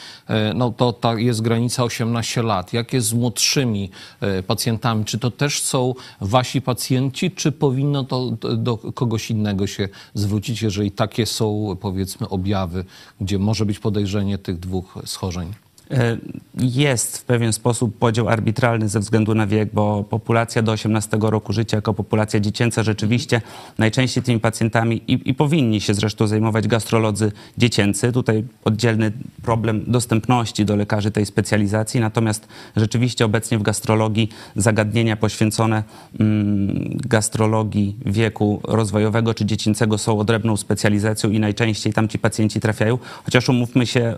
no 0.55 0.71
to 0.71 0.93
ta 0.93 1.13
jest 1.13 1.41
granica 1.41 1.83
18 1.83 2.43
lat, 2.43 2.73
jak 2.73 2.93
jest 2.93 3.07
z 3.07 3.13
młodszymi 3.13 3.89
e, 4.21 4.43
pacjentami? 4.43 5.05
Czy 5.05 5.19
to 5.19 5.31
też 5.31 5.61
są 5.61 5.93
wasi 6.21 6.61
pacjenci, 6.61 7.31
czy 7.31 7.51
powinno 7.51 8.03
to 8.03 8.32
do 8.57 8.77
kogoś 8.77 9.31
innego 9.31 9.67
się 9.67 9.89
zwrócić, 10.13 10.61
jeżeli 10.61 10.91
takie 10.91 11.25
są, 11.25 11.77
powiedzmy, 11.81 12.29
objawy, 12.29 12.85
gdzie 13.21 13.39
może 13.39 13.65
być 13.65 13.79
podejrzenie 13.79 14.37
tych 14.37 14.59
dwóch 14.59 14.99
schorzeń? 15.05 15.53
E, 15.91 16.17
jest 16.59 17.17
w 17.17 17.23
pewien 17.23 17.53
sposób 17.53 17.97
podział 17.97 18.29
arbitralny 18.29 18.89
ze 18.89 18.99
względu 18.99 19.35
na 19.35 19.47
wiek, 19.47 19.69
bo 19.73 20.03
populacja 20.03 20.61
do 20.61 20.71
18 20.71 21.17
roku 21.21 21.53
życia 21.53 21.77
jako 21.77 21.93
populacja 21.93 22.39
dziecięca 22.39 22.83
rzeczywiście 22.83 23.41
najczęściej 23.77 24.23
tymi 24.23 24.39
pacjentami 24.39 25.01
i, 25.07 25.29
i 25.29 25.33
powinni 25.33 25.81
się 25.81 25.93
zresztą 25.93 26.27
zajmować 26.27 26.67
gastrolodzy 26.67 27.31
dziecięcy. 27.57 28.11
Tutaj 28.11 28.43
oddzielny 28.65 29.11
problem 29.41 29.83
dostępności 29.87 30.65
do 30.65 30.75
lekarzy 30.75 31.11
tej 31.11 31.25
specjalizacji, 31.25 31.99
natomiast 31.99 32.47
rzeczywiście 32.75 33.25
obecnie 33.25 33.57
w 33.57 33.63
gastrologii 33.63 34.29
zagadnienia 34.55 35.17
poświęcone 35.17 35.83
mm, 36.19 36.97
gastrologii 36.97 37.95
wieku 38.05 38.61
rozwojowego 38.63 39.33
czy 39.33 39.45
dziecięcego 39.45 39.97
są 39.97 40.19
odrębną 40.19 40.57
specjalizacją 40.57 41.29
i 41.29 41.39
najczęściej 41.39 41.93
tam 41.93 42.07
ci 42.07 42.19
pacjenci 42.19 42.59
trafiają, 42.59 42.97
chociaż 43.23 43.49
umówmy 43.49 43.85
się, 43.85 44.15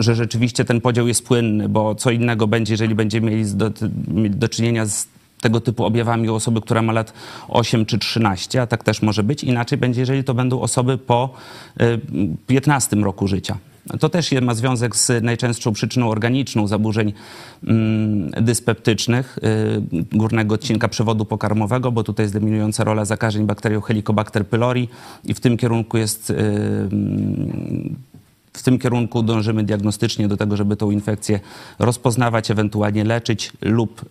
że 0.00 0.14
rzeczywiście 0.14 0.64
ten 0.64 0.80
podział 0.80 1.08
jest 1.08 1.26
płynny, 1.26 1.68
bo 1.68 1.94
co 1.94 2.10
innego 2.10 2.46
będzie, 2.46 2.72
jeżeli 2.72 2.94
będziemy 2.94 3.30
mieli 3.30 3.44
do, 3.54 3.70
do 4.30 4.48
czynienia 4.48 4.86
z 4.86 5.06
tego 5.40 5.60
typu 5.60 5.84
objawami 5.84 6.28
u 6.30 6.34
osoby, 6.34 6.60
która 6.60 6.82
ma 6.82 6.92
lat 6.92 7.12
8 7.48 7.86
czy 7.86 7.98
13, 7.98 8.62
a 8.62 8.66
tak 8.66 8.84
też 8.84 9.02
może 9.02 9.22
być. 9.22 9.44
Inaczej 9.44 9.78
będzie, 9.78 10.00
jeżeli 10.00 10.24
to 10.24 10.34
będą 10.34 10.60
osoby 10.60 10.98
po 10.98 11.34
15 12.46 12.96
y, 12.96 13.00
roku 13.00 13.28
życia. 13.28 13.58
To 14.00 14.08
też 14.08 14.32
ma 14.42 14.54
związek 14.54 14.96
z 14.96 15.22
najczęstszą 15.22 15.72
przyczyną 15.72 16.10
organiczną 16.10 16.66
zaburzeń 16.66 17.12
mm, 17.66 18.30
dyspeptycznych 18.30 19.38
y, 19.92 20.16
górnego 20.16 20.54
odcinka 20.54 20.88
przewodu 20.88 21.24
pokarmowego, 21.24 21.92
bo 21.92 22.04
tutaj 22.04 22.24
jest 22.24 22.34
dominująca 22.34 22.84
rola 22.84 23.04
zakażeń 23.04 23.46
bakterią 23.46 23.80
Helicobacter 23.80 24.46
pylori 24.46 24.88
i 25.24 25.34
w 25.34 25.40
tym 25.40 25.56
kierunku 25.56 25.98
jest 25.98 26.30
y, 26.30 26.34
w 28.58 28.62
tym 28.62 28.78
kierunku 28.78 29.22
dążymy 29.22 29.64
diagnostycznie 29.64 30.28
do 30.28 30.36
tego, 30.36 30.56
żeby 30.56 30.76
tą 30.76 30.90
infekcję 30.90 31.40
rozpoznawać, 31.78 32.50
ewentualnie 32.50 33.04
leczyć 33.04 33.52
lub, 33.62 34.04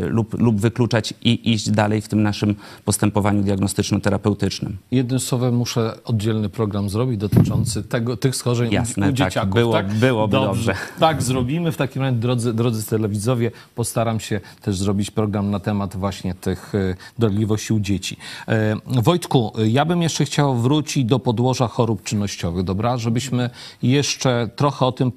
yy, 0.00 0.08
lub, 0.08 0.40
lub 0.40 0.60
wykluczać 0.60 1.14
i 1.24 1.52
iść 1.52 1.70
dalej 1.70 2.00
w 2.00 2.08
tym 2.08 2.22
naszym 2.22 2.54
postępowaniu 2.84 3.42
diagnostyczno-terapeutycznym. 3.42 4.72
Jednym 4.90 5.20
słowem 5.20 5.56
muszę 5.56 6.04
oddzielny 6.04 6.48
program 6.48 6.90
zrobić 6.90 7.18
dotyczący 7.18 7.82
tego, 7.82 8.16
tych 8.16 8.36
schorzeń 8.36 8.72
Jasne, 8.72 9.06
u, 9.06 9.10
u 9.10 9.12
tak, 9.12 9.16
dzieciaków. 9.16 9.54
Było, 9.54 9.72
tak? 9.72 9.92
Byłoby 9.92 10.32
dobrze. 10.32 10.72
dobrze. 10.72 10.74
Tak, 11.00 11.22
zrobimy. 11.22 11.72
W 11.72 11.76
takim 11.76 12.02
razie, 12.02 12.16
drodzy, 12.16 12.52
drodzy 12.52 12.86
telewidzowie, 12.86 13.50
postaram 13.74 14.20
się 14.20 14.40
też 14.62 14.76
zrobić 14.76 15.10
program 15.10 15.50
na 15.50 15.60
temat 15.60 15.96
właśnie 15.96 16.34
tych 16.34 16.74
y, 16.74 16.96
dolegliwości 17.18 17.72
u 17.72 17.80
dzieci. 17.80 18.16
E, 18.48 18.76
Wojtku, 18.86 19.52
ja 19.64 19.84
bym 19.84 20.02
jeszcze 20.02 20.24
chciał 20.24 20.56
wrócić 20.56 21.04
do 21.04 21.18
podłoża 21.18 21.68
chorób 21.68 22.02
czynnościowych, 22.02 22.64
dobra? 22.64 22.96
Żebyśmy 22.96 23.50
jeszcze 23.82 24.48
trochę 24.56 24.86
o 24.86 24.92
tym 24.92 25.12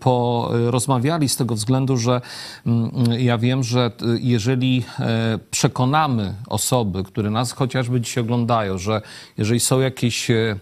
porozmawiali 0.00 1.28
z 1.28 1.36
tego 1.36 1.54
względu, 1.54 1.96
że 1.96 2.20
mm, 2.66 2.90
ja 3.18 3.38
wiem, 3.38 3.62
że 3.62 3.90
jeżeli 4.20 4.84
e, 5.00 5.38
przekonamy 5.50 6.34
osoby, 6.46 7.04
które 7.04 7.30
nas 7.30 7.52
chociażby 7.52 8.00
dzisiaj 8.00 8.24
oglądają, 8.24 8.78
że 8.78 9.02
jeżeli 9.38 9.60
są 9.60 9.80
jakieś 9.80 10.30
e, 10.30 10.56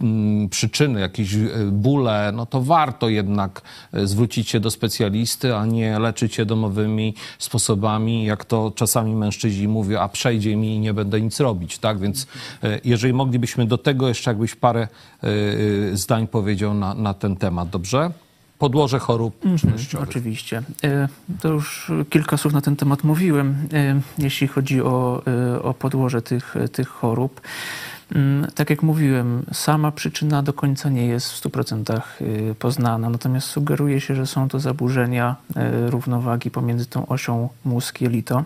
mm, 0.00 0.48
przyczyny, 0.48 1.00
jakieś 1.00 1.34
e, 1.34 1.48
bóle, 1.72 2.32
no 2.34 2.46
to 2.46 2.60
warto 2.60 3.08
jednak 3.08 3.62
zwrócić 3.92 4.48
się 4.48 4.60
do 4.60 4.70
specjalisty, 4.70 5.56
a 5.56 5.66
nie 5.66 5.98
leczyć 5.98 6.34
się 6.34 6.44
domowymi 6.44 7.14
sposobami, 7.38 8.24
jak 8.24 8.44
to 8.44 8.72
czasami 8.74 9.14
mężczyźni 9.14 9.68
mówią, 9.68 10.00
a 10.00 10.08
przejdzie 10.08 10.56
mi 10.56 10.74
i 10.74 10.78
nie 10.78 10.94
będę 10.94 11.20
nic 11.20 11.40
robić, 11.40 11.78
tak? 11.78 11.98
Więc 11.98 12.26
jeżeli 12.84 13.12
moglibyśmy 13.12 13.66
do 13.66 13.78
tego 13.78 14.08
jeszcze 14.08 14.30
jakbyś 14.30 14.54
parę 14.54 14.88
zdań 15.92 16.26
powiedział 16.30 16.74
na, 16.74 16.94
na 16.94 17.14
ten 17.14 17.36
temat, 17.36 17.68
dobrze? 17.68 18.10
Podłoże 18.58 18.98
chorób 18.98 19.44
mm 19.44 19.58
Oczywiście. 20.02 20.62
E, 20.84 21.08
to 21.40 21.48
już 21.48 21.92
kilka 22.10 22.36
słów 22.36 22.54
na 22.54 22.60
ten 22.60 22.76
temat 22.76 23.04
mówiłem, 23.04 23.56
e, 23.72 24.00
jeśli 24.18 24.48
chodzi 24.48 24.82
o, 24.82 25.22
e, 25.54 25.62
o 25.62 25.74
podłoże 25.74 26.22
tych, 26.22 26.54
tych 26.72 26.88
chorób. 26.88 27.40
Mm, 28.14 28.50
tak 28.54 28.70
jak 28.70 28.82
mówiłem, 28.82 29.42
sama 29.52 29.92
przyczyna 29.92 30.42
do 30.42 30.52
końca 30.52 30.88
nie 30.88 31.06
jest 31.06 31.32
w 31.32 31.36
100% 31.36 32.00
poznana, 32.58 33.10
natomiast 33.10 33.46
sugeruje 33.46 34.00
się, 34.00 34.14
że 34.14 34.26
są 34.26 34.48
to 34.48 34.60
zaburzenia 34.60 35.36
równowagi 35.86 36.50
pomiędzy 36.50 36.86
tą 36.86 37.06
osią 37.06 37.48
mózg-jelito. 37.64 38.44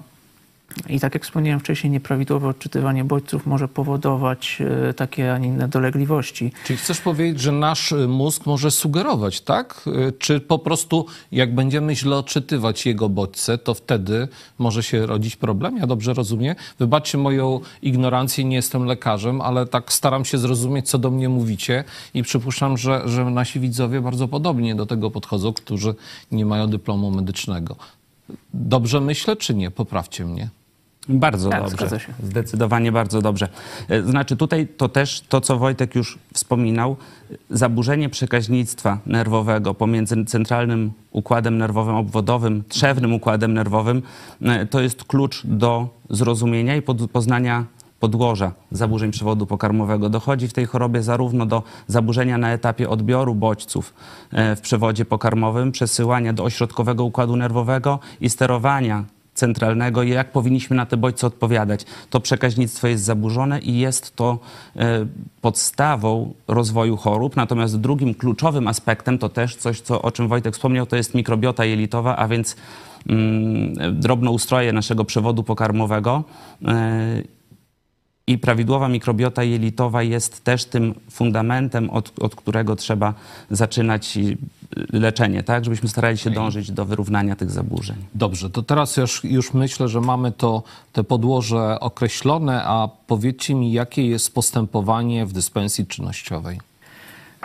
I 0.88 1.00
tak 1.00 1.14
jak 1.14 1.24
wspomniałem 1.24 1.60
wcześniej, 1.60 1.90
nieprawidłowe 1.90 2.48
odczytywanie 2.48 3.04
bodźców 3.04 3.46
może 3.46 3.68
powodować 3.68 4.62
e, 4.88 4.94
takie, 4.94 5.32
a 5.32 5.38
nie 5.38 5.48
inne 5.48 5.68
dolegliwości. 5.68 6.52
Czyli 6.64 6.76
chcesz 6.76 7.00
powiedzieć, 7.00 7.40
że 7.40 7.52
nasz 7.52 7.92
e, 7.92 8.08
mózg 8.08 8.46
może 8.46 8.70
sugerować, 8.70 9.40
tak? 9.40 9.84
E, 10.08 10.12
czy 10.12 10.40
po 10.40 10.58
prostu 10.58 11.06
jak 11.32 11.54
będziemy 11.54 11.96
źle 11.96 12.16
odczytywać 12.16 12.86
jego 12.86 13.08
bodźce, 13.08 13.58
to 13.58 13.74
wtedy 13.74 14.28
może 14.58 14.82
się 14.82 15.06
rodzić 15.06 15.36
problem? 15.36 15.76
Ja 15.76 15.86
dobrze 15.86 16.14
rozumiem? 16.14 16.54
Wybaczcie 16.78 17.18
moją 17.18 17.60
ignorancję, 17.82 18.44
nie 18.44 18.56
jestem 18.56 18.84
lekarzem, 18.84 19.40
ale 19.40 19.66
tak 19.66 19.92
staram 19.92 20.24
się 20.24 20.38
zrozumieć, 20.38 20.88
co 20.88 20.98
do 20.98 21.10
mnie 21.10 21.28
mówicie 21.28 21.84
i 22.14 22.22
przypuszczam, 22.22 22.78
że, 22.78 23.02
że 23.08 23.24
nasi 23.24 23.60
widzowie 23.60 24.00
bardzo 24.00 24.28
podobnie 24.28 24.74
do 24.74 24.86
tego 24.86 25.10
podchodzą, 25.10 25.52
którzy 25.52 25.94
nie 26.32 26.46
mają 26.46 26.66
dyplomu 26.66 27.10
medycznego. 27.10 27.76
Dobrze 28.54 29.00
myślę, 29.00 29.36
czy 29.36 29.54
nie? 29.54 29.70
Poprawcie 29.70 30.24
mnie. 30.24 30.48
Bardzo 31.08 31.50
tak, 31.50 31.70
dobrze. 31.70 32.00
Zdecydowanie 32.22 32.92
bardzo 32.92 33.22
dobrze. 33.22 33.48
E, 33.88 34.02
znaczy 34.02 34.36
tutaj 34.36 34.68
to 34.76 34.88
też 34.88 35.20
to, 35.20 35.40
co 35.40 35.58
Wojtek 35.58 35.94
już 35.94 36.18
wspominał, 36.34 36.96
zaburzenie 37.50 38.08
przekaźnictwa 38.08 38.98
nerwowego 39.06 39.74
pomiędzy 39.74 40.24
centralnym 40.24 40.92
układem 41.10 41.58
nerwowym 41.58 41.94
obwodowym, 41.94 42.64
trzewnym 42.68 43.12
układem 43.12 43.54
nerwowym, 43.54 44.02
e, 44.42 44.66
to 44.66 44.80
jest 44.80 45.04
klucz 45.04 45.46
do 45.46 45.88
zrozumienia 46.10 46.76
i 46.76 46.82
poznania 47.12 47.64
podłoża 48.00 48.52
zaburzeń 48.72 49.10
przewodu 49.10 49.46
pokarmowego. 49.46 50.08
Dochodzi 50.08 50.48
w 50.48 50.52
tej 50.52 50.66
chorobie 50.66 51.02
zarówno 51.02 51.46
do 51.46 51.62
zaburzenia 51.86 52.38
na 52.38 52.52
etapie 52.52 52.88
odbioru 52.90 53.34
bodźców 53.34 53.94
e, 54.32 54.56
w 54.56 54.60
przewodzie 54.60 55.04
pokarmowym, 55.04 55.72
przesyłania 55.72 56.32
do 56.32 56.44
ośrodkowego 56.44 57.04
układu 57.04 57.36
nerwowego 57.36 57.98
i 58.20 58.30
sterowania 58.30 59.04
centralnego 59.34 60.02
i 60.02 60.10
jak 60.10 60.32
powinniśmy 60.32 60.76
na 60.76 60.86
te 60.86 60.96
bodźce 60.96 61.26
odpowiadać. 61.26 61.84
To 62.10 62.20
przekaźnictwo 62.20 62.86
jest 62.86 63.04
zaburzone 63.04 63.60
i 63.60 63.78
jest 63.78 64.16
to 64.16 64.38
e, 64.76 65.06
podstawą 65.40 66.34
rozwoju 66.48 66.96
chorób. 66.96 67.36
Natomiast 67.36 67.80
drugim 67.80 68.14
kluczowym 68.14 68.68
aspektem 68.68 69.18
to 69.18 69.28
też 69.28 69.56
coś, 69.56 69.80
co, 69.80 70.02
o 70.02 70.10
czym 70.10 70.28
Wojtek 70.28 70.54
wspomniał, 70.54 70.86
to 70.86 70.96
jest 70.96 71.14
mikrobiota 71.14 71.64
jelitowa, 71.64 72.16
a 72.16 72.28
więc 72.28 72.56
mm, 73.08 74.00
drobnoustroje 74.00 74.72
naszego 74.72 75.04
przewodu 75.04 75.42
pokarmowego. 75.42 76.24
E, 76.64 77.22
i 78.26 78.38
prawidłowa 78.38 78.88
mikrobiota 78.88 79.42
jelitowa 79.42 80.02
jest 80.02 80.44
też 80.44 80.64
tym 80.64 80.94
fundamentem, 81.10 81.90
od, 81.90 82.12
od 82.20 82.34
którego 82.34 82.76
trzeba 82.76 83.14
zaczynać 83.50 84.18
leczenie, 84.92 85.42
tak? 85.42 85.64
Żebyśmy 85.64 85.88
starali 85.88 86.18
się 86.18 86.30
dążyć 86.30 86.72
do 86.72 86.84
wyrównania 86.84 87.36
tych 87.36 87.50
zaburzeń. 87.50 87.96
Dobrze, 88.14 88.50
to 88.50 88.62
teraz 88.62 88.96
już, 88.96 89.24
już 89.24 89.54
myślę, 89.54 89.88
że 89.88 90.00
mamy 90.00 90.32
to 90.32 90.62
te 90.92 91.04
podłoże 91.04 91.80
określone, 91.80 92.64
a 92.64 92.88
powiedzcie 93.06 93.54
mi, 93.54 93.72
jakie 93.72 94.08
jest 94.08 94.34
postępowanie 94.34 95.26
w 95.26 95.32
dyspensji 95.32 95.86
czynnościowej? 95.86 96.60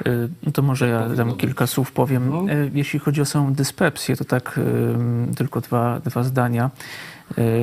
Y, 0.08 0.30
no 0.44 0.52
to 0.52 0.62
może 0.62 0.88
ja 0.88 1.10
dam 1.10 1.38
kilka 1.38 1.68
słów 1.68 1.92
powiem. 1.92 2.30
No. 2.30 2.54
Y, 2.54 2.72
jeśli 2.74 3.00
chodzi 3.00 3.22
o 3.22 3.26
samą 3.26 3.54
dyspepsję, 3.54 4.16
to 4.16 4.26
tak 4.26 4.60
tylko 5.38 5.62
dwa, 5.62 6.00
dwa 6.00 6.24
zdania. 6.24 6.70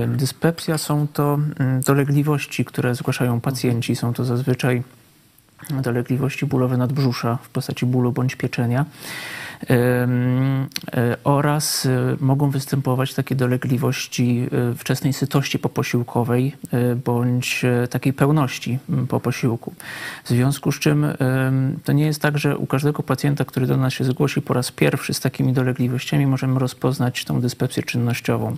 Dyspepsja 0.09 0.79
są 0.79 1.07
to 1.13 1.39
mm, 1.59 1.81
dolegliwości, 1.81 2.65
które 2.65 2.95
zgłaszają 2.95 3.41
pacjenci. 3.41 3.97
Są 3.97 4.13
to 4.15 4.25
zazwyczaj 4.25 4.83
dolegliwości 5.71 6.47
bólowe 6.47 6.77
nadbrzusza 6.77 7.39
w 7.43 7.49
postaci 7.49 7.87
bólu 7.87 8.13
bądź 8.13 8.37
pieczenia. 8.37 8.85
E, 9.71 10.07
oraz 11.25 11.87
e, 11.87 12.17
mogą 12.21 12.51
występować 12.51 13.15
takie 13.15 13.35
dolegliwości 13.35 14.49
e, 14.71 14.75
wczesnej 14.75 15.13
sytości 15.13 15.59
poposiłkowej 15.59 16.57
bądź 17.05 17.65
takiej 17.91 18.13
pełności 18.13 18.79
po 19.09 19.21
posiłku. 19.21 19.75
W 20.25 20.29
związku 20.29 20.73
z 20.73 20.79
czym 20.79 21.07
to 21.85 21.93
nie 21.93 22.07
jest 22.07 22.23
tak, 22.23 22.39
że 22.39 22.59
u 22.59 22.67
każdego 22.67 23.03
pacjenta, 23.03 23.45
który 23.45 23.67
do 23.67 23.77
nas 23.77 23.93
się 23.93 24.05
zgłosi 24.05 24.43
po 24.43 24.55
raz 24.55 24.73
pierwszy 24.73 25.15
z 25.15 25.21
takimi 25.21 25.53
dolegliwościami, 25.53 26.27
możemy 26.27 26.59
rozpoznać 26.59 27.25
tą 27.25 27.41
dyspepsję 27.41 27.83
czynnościową. 27.83 28.57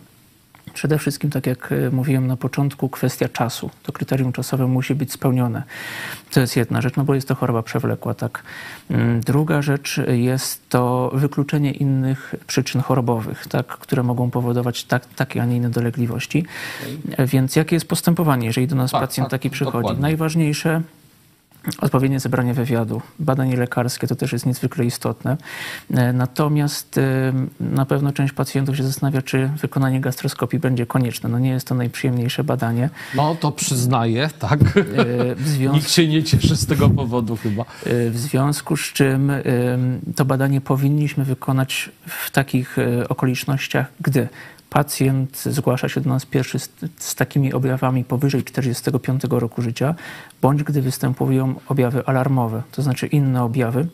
Przede 0.78 0.99
wszystkim, 0.99 1.30
tak 1.30 1.47
jak 1.47 1.73
e, 1.73 1.90
mówiłem 1.90 2.26
na 2.26 2.37
początku, 2.37 2.88
kwestia 2.88 3.28
czasu. 3.28 3.70
To 3.82 3.92
kryterium 3.92 4.32
czasowe 4.32 4.66
musi 4.66 4.94
być 4.94 5.12
spełnione. 5.12 5.62
To 6.32 6.40
jest 6.40 6.56
jedna 6.56 6.80
rzecz, 6.80 6.97
no 6.97 7.04
bo 7.04 7.14
jest 7.14 7.28
to 7.28 7.35
choroba 7.35 7.62
przewlekła, 7.62 8.14
tak. 8.14 8.42
Mm, 8.90 9.20
druga 9.20 9.62
rzecz 9.62 10.00
jest 10.08 10.68
to 10.68 11.11
wykluczenie 11.14 11.73
innych 11.73 12.35
przyczyn 12.47 12.80
chorobowych, 12.80 13.47
tak, 13.47 13.66
które 13.66 14.02
mogą 14.02 14.30
powodować 14.30 14.85
tak, 14.85 15.06
takie, 15.06 15.42
a 15.42 15.44
nie 15.44 15.56
inne 15.56 15.70
dolegliwości. 15.70 16.44
Więc 17.18 17.56
jakie 17.56 17.76
jest 17.76 17.88
postępowanie, 17.88 18.47
jeżeli 18.47 18.66
do 18.66 18.76
nas 18.76 18.90
tak, 18.90 19.00
pacjent 19.00 19.30
tak, 19.30 19.40
taki 19.40 19.50
przychodzi? 19.50 19.78
Dokładnie. 19.78 20.02
Najważniejsze 20.02 20.82
odpowiednie 21.79 22.21
zebranie 22.21 22.55
wywiadu, 22.55 23.03
badanie 23.19 23.57
lekarskie 23.57 24.07
to 24.07 24.17
też 24.17 24.33
jest 24.33 24.47
niezwykle 24.47 24.85
istotne. 24.85 25.37
E, 25.95 26.12
natomiast 26.12 26.99
e, 26.99 27.33
na 27.61 27.87
pewno 27.87 28.12
część 28.12 28.33
pacjentów 28.33 28.77
się 28.77 28.83
zastanawia, 28.83 29.23
czy 29.23 29.50
wykonanie 29.61 30.00
gastroskopii 30.00 30.59
będzie 30.59 30.87
konieczne. 30.87 31.29
No 31.29 31.38
nie 31.38 31.50
jest 31.50 31.67
to 31.67 31.75
najprzyjemniejsze 31.75 32.45
badanie. 32.45 32.91
No 33.15 33.35
to 33.41 33.53
przyznaję, 33.53 34.31
tak. 34.38 34.61
W 35.37 35.49
związku, 35.55 35.77
Nikt 35.77 35.91
się 35.91 36.09
nie 36.09 36.23
cieszy 36.23 36.57
z 36.57 36.67
tego 36.67 36.91
powodu 36.91 37.37
chyba. 37.37 37.65
W 37.87 38.19
związku 38.19 38.77
z 38.77 38.81
czym 38.81 39.33
to 40.17 40.25
badanie 40.25 40.61
powinniśmy 40.61 41.25
wykonać 41.25 41.91
w 42.07 42.31
takich 42.31 42.77
okolicznościach, 43.09 43.87
gdy 44.00 44.29
pacjent 44.70 45.38
zgłasza 45.38 45.88
się 45.88 46.00
do 46.00 46.10
nas 46.10 46.26
pierwszy 46.26 46.58
z, 46.58 46.70
z, 46.98 47.14
takimi 47.14 47.52
objawami 47.52 48.04
powyżej 48.04 48.44
45 48.44 49.22
roku 49.30 49.62
życia, 49.62 49.94
bądź 50.42 50.62
gdy 50.62 50.82
występują 50.82 51.54
objawy 51.68 52.06
alarmowe, 52.06 52.62
to 52.72 52.82
znaczy 52.82 53.06
inne 53.06 53.42
objawy, 53.42 53.87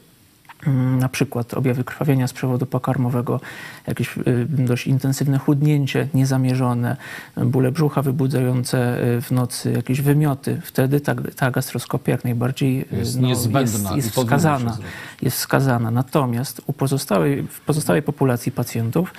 mm, 0.66 0.98
na 0.98 1.08
przykład 1.08 1.54
objawy 1.54 1.84
krwawienia 1.84 2.28
z 2.28 2.32
przewodu 2.32 2.66
pokarmowego, 2.66 3.40
jakieś 3.86 4.18
y, 4.18 4.46
dość 4.48 4.86
intensywne 4.86 5.38
chudnięcie 5.38 6.08
niezamierzone, 6.14 6.96
bóle 7.36 7.72
brzucha 7.72 8.02
wybudzające 8.02 9.04
y, 9.04 9.20
w 9.20 9.30
nocy, 9.30 9.72
jakieś 9.72 10.00
wymioty, 10.00 10.60
wtedy 10.64 11.00
ta, 11.00 11.14
ta 11.36 11.50
gastroskopia 11.50 12.12
jak 12.12 12.24
najbardziej 12.24 12.80
y, 12.92 12.96
jest, 12.96 13.20
no, 13.20 13.28
jest, 13.28 13.50
jest 13.96 14.10
wskazana. 14.10 14.78
Jest 15.22 15.36
wskazana. 15.36 15.90
Natomiast 15.90 16.62
u 16.66 16.72
pozostałej, 16.72 17.42
w 17.42 17.60
pozostałej 17.60 18.02
populacji 18.02 18.52
pacjentów 18.52 19.12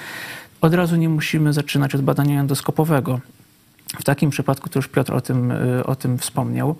od 0.61 0.73
razu 0.73 0.95
nie 0.95 1.09
musimy 1.09 1.53
zaczynać 1.53 1.95
od 1.95 2.01
badania 2.01 2.39
endoskopowego. 2.39 3.19
W 3.99 4.03
takim 4.03 4.29
przypadku, 4.29 4.69
to 4.69 4.79
już 4.79 4.87
Piotr 4.87 5.13
o 5.13 5.21
tym, 5.21 5.51
y, 5.51 5.85
o 5.85 5.95
tym 5.95 6.17
wspomniał, 6.17 6.75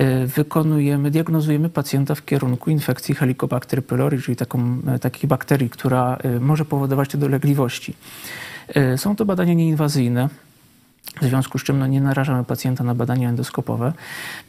y, 0.00 0.26
wykonujemy, 0.26 1.10
diagnozujemy 1.10 1.68
pacjenta 1.68 2.14
w 2.14 2.24
kierunku 2.24 2.70
infekcji 2.70 3.14
Helicobacter 3.14 3.84
pylori, 3.84 4.22
czyli 4.22 4.36
taką, 4.36 4.78
y, 4.96 4.98
takiej 4.98 5.28
bakterii, 5.28 5.70
która 5.70 6.18
może 6.40 6.64
powodować 6.64 7.16
dolegliwości. 7.16 7.94
Są 8.96 9.16
to 9.16 9.24
badania 9.24 9.54
nieinwazyjne, 9.54 10.28
w 11.22 11.24
związku 11.24 11.58
z 11.58 11.64
czym 11.64 11.78
no, 11.78 11.86
nie 11.86 12.00
narażamy 12.00 12.44
pacjenta 12.44 12.84
na 12.84 12.94
badania 12.94 13.28
endoskopowe. 13.28 13.92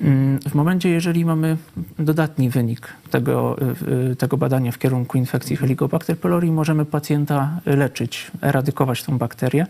Mm, 0.02 0.40
w 0.40 0.56
momencie, 0.56 0.90
jeżeli 0.90 1.26
mamy 1.26 1.58
dodatni 2.00 2.50
wynik 2.50 2.88
tego, 3.12 3.58
y, 3.62 4.12
y, 4.12 4.16
tego 4.16 4.38
badania 4.38 4.72
w 4.72 4.78
kierunku 4.78 5.18
infekcji 5.18 5.58
Helicobacter 5.58 6.18
pylori, 6.18 6.52
możemy 6.52 6.86
pacjenta 6.86 7.60
leczyć, 7.66 8.32
eradykować 8.42 9.04
tą 9.04 9.18
bakterię. 9.18 9.68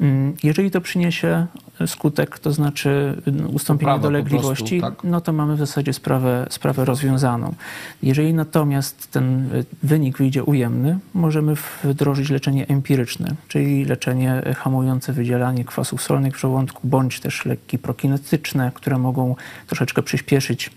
Mm, 0.00 0.34
jeżeli 0.42 0.70
to 0.70 0.80
przyniesie 0.80 1.46
skutek, 1.86 2.38
to 2.38 2.52
znaczy 2.52 3.22
mm, 3.26 3.54
ustąpienie 3.54 3.98
dolegliwości, 3.98 4.80
prostu, 4.80 4.96
tak? 4.96 5.10
no 5.10 5.20
to 5.20 5.32
mamy 5.32 5.56
w 5.56 5.58
zasadzie 5.58 5.92
sprawę, 5.92 6.46
sprawę 6.50 6.84
rozwiązaną. 6.84 7.54
Jeżeli 8.02 8.34
natomiast 8.34 9.10
ten 9.10 9.48
wynik 9.82 10.18
wyjdzie 10.18 10.44
ujemny, 10.44 10.98
możemy 11.14 11.54
wdrożyć 11.84 12.30
leczenie 12.30 12.68
empiryczne, 12.68 13.34
czyli 13.48 13.84
leczenie 13.84 14.42
hamujące 14.56 15.12
wydzielanie 15.12 15.64
kwasów 15.64 16.02
solnych 16.02 16.36
w 16.36 16.40
żołądku, 16.40 16.88
bądź 16.88 17.20
też 17.20 17.44
leki 17.44 17.78
prokinetyczne, 17.78 18.72
które 18.74 18.98
mogą 18.98 19.36
troszeczkę 19.66 20.02
przyspieszyć 20.02 20.70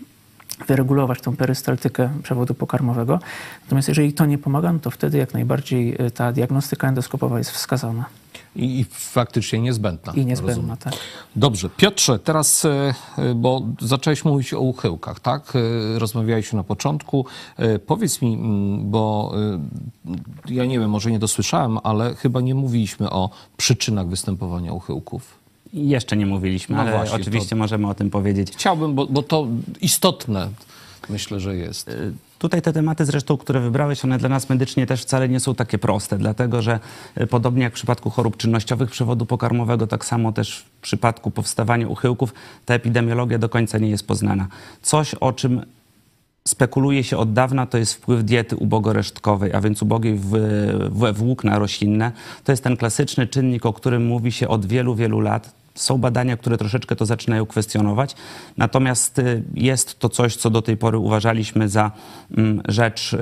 wyregulować 0.67 1.21
tą 1.21 1.35
perystaltykę 1.35 2.09
przewodu 2.23 2.53
pokarmowego. 2.53 3.19
Natomiast 3.63 3.87
jeżeli 3.87 4.13
to 4.13 4.25
nie 4.25 4.37
pomaga, 4.37 4.73
no 4.73 4.79
to 4.79 4.91
wtedy 4.91 5.17
jak 5.17 5.33
najbardziej 5.33 6.05
y, 6.05 6.11
ta 6.11 6.31
diagnostyka 6.31 6.87
endoskopowa 6.87 7.37
jest 7.37 7.51
wskazana. 7.51 8.05
I, 8.55 8.79
I, 8.79 8.85
faktycznie 8.89 9.59
niezbędna. 9.59 10.13
I 10.13 10.25
niezbędna, 10.25 10.55
rozumiem. 10.55 10.77
tak. 10.77 10.93
Dobrze. 11.35 11.69
Piotrze, 11.77 12.19
teraz, 12.19 12.65
e, 12.65 12.93
e, 13.17 13.35
bo 13.35 13.61
zacząłeś 13.81 14.25
mówić 14.25 14.53
o 14.53 14.59
uchyłkach, 14.59 15.19
tak? 15.19 15.53
E, 15.55 15.99
rozmawialiśmy 15.99 16.57
na 16.57 16.63
początku. 16.63 17.25
Powiedz 17.85 18.21
mi, 18.21 18.33
mm, 18.33 18.91
bo 18.91 19.33
ja 20.49 20.65
nie 20.65 20.79
wiem, 20.79 20.89
może 20.89 21.11
nie 21.11 21.19
dosłyszałem, 21.19 21.77
ale 21.83 22.15
chyba 22.15 22.41
nie 22.41 22.55
mówiliśmy 22.55 23.09
o 23.09 23.29
przyczynach 23.57 24.07
występowania 24.07 24.73
uchyłków. 24.73 25.39
Jeszcze 25.73 26.17
nie 26.17 26.25
mówiliśmy, 26.25 26.75
no 26.75 26.81
ale 26.81 26.91
właśnie, 26.91 27.15
oczywiście 27.15 27.55
możemy 27.55 27.89
o 27.89 27.93
tym 27.93 28.09
powiedzieć. 28.09 28.51
Chciałbym, 28.51 28.95
bo, 28.95 29.05
bo 29.05 29.23
to 29.23 29.47
istotne 29.81 30.49
myślę, 31.09 31.39
że 31.39 31.55
jest. 31.55 31.89
Tutaj 32.39 32.61
te 32.61 32.73
tematy 32.73 33.05
zresztą, 33.05 33.37
które 33.37 33.59
wybrałeś, 33.59 34.05
one 34.05 34.17
dla 34.17 34.29
nas 34.29 34.49
medycznie 34.49 34.85
też 34.87 35.01
wcale 35.01 35.29
nie 35.29 35.39
są 35.39 35.55
takie 35.55 35.77
proste, 35.77 36.17
dlatego 36.17 36.61
że 36.61 36.79
e, 37.15 37.27
podobnie 37.27 37.63
jak 37.63 37.73
w 37.73 37.75
przypadku 37.75 38.09
chorób 38.09 38.37
czynnościowych 38.37 38.91
przewodu 38.91 39.25
pokarmowego, 39.25 39.87
tak 39.87 40.05
samo 40.05 40.31
też 40.31 40.59
w 40.59 40.81
przypadku 40.81 41.31
powstawania 41.31 41.87
uchyłków, 41.87 42.33
ta 42.65 42.73
epidemiologia 42.73 43.37
do 43.37 43.49
końca 43.49 43.77
nie 43.77 43.89
jest 43.89 44.07
poznana. 44.07 44.47
Coś, 44.81 45.13
o 45.15 45.33
czym 45.33 45.61
spekuluje 46.47 47.03
się 47.03 47.17
od 47.17 47.33
dawna, 47.33 47.65
to 47.65 47.77
jest 47.77 47.93
wpływ 47.93 48.23
diety 48.23 48.55
ubogoresztkowej, 48.55 49.53
a 49.53 49.61
więc 49.61 49.81
ubogiej 49.81 50.15
w, 50.15 50.29
w, 50.89 51.13
włókna 51.13 51.59
roślinne. 51.59 52.11
To 52.43 52.51
jest 52.51 52.63
ten 52.63 52.77
klasyczny 52.77 53.27
czynnik, 53.27 53.65
o 53.65 53.73
którym 53.73 54.05
mówi 54.05 54.31
się 54.31 54.47
od 54.47 54.65
wielu, 54.65 54.95
wielu 54.95 55.19
lat. 55.19 55.58
Są 55.81 55.97
badania, 55.97 56.37
które 56.37 56.57
troszeczkę 56.57 56.95
to 56.95 57.05
zaczynają 57.05 57.45
kwestionować, 57.45 58.15
natomiast 58.57 59.19
y, 59.19 59.43
jest 59.53 59.99
to 59.99 60.09
coś, 60.09 60.35
co 60.35 60.49
do 60.49 60.61
tej 60.61 60.77
pory 60.77 60.97
uważaliśmy 60.97 61.69
za 61.69 61.91
mm, 62.37 62.61
rzecz 62.67 63.13
y, 63.13 63.17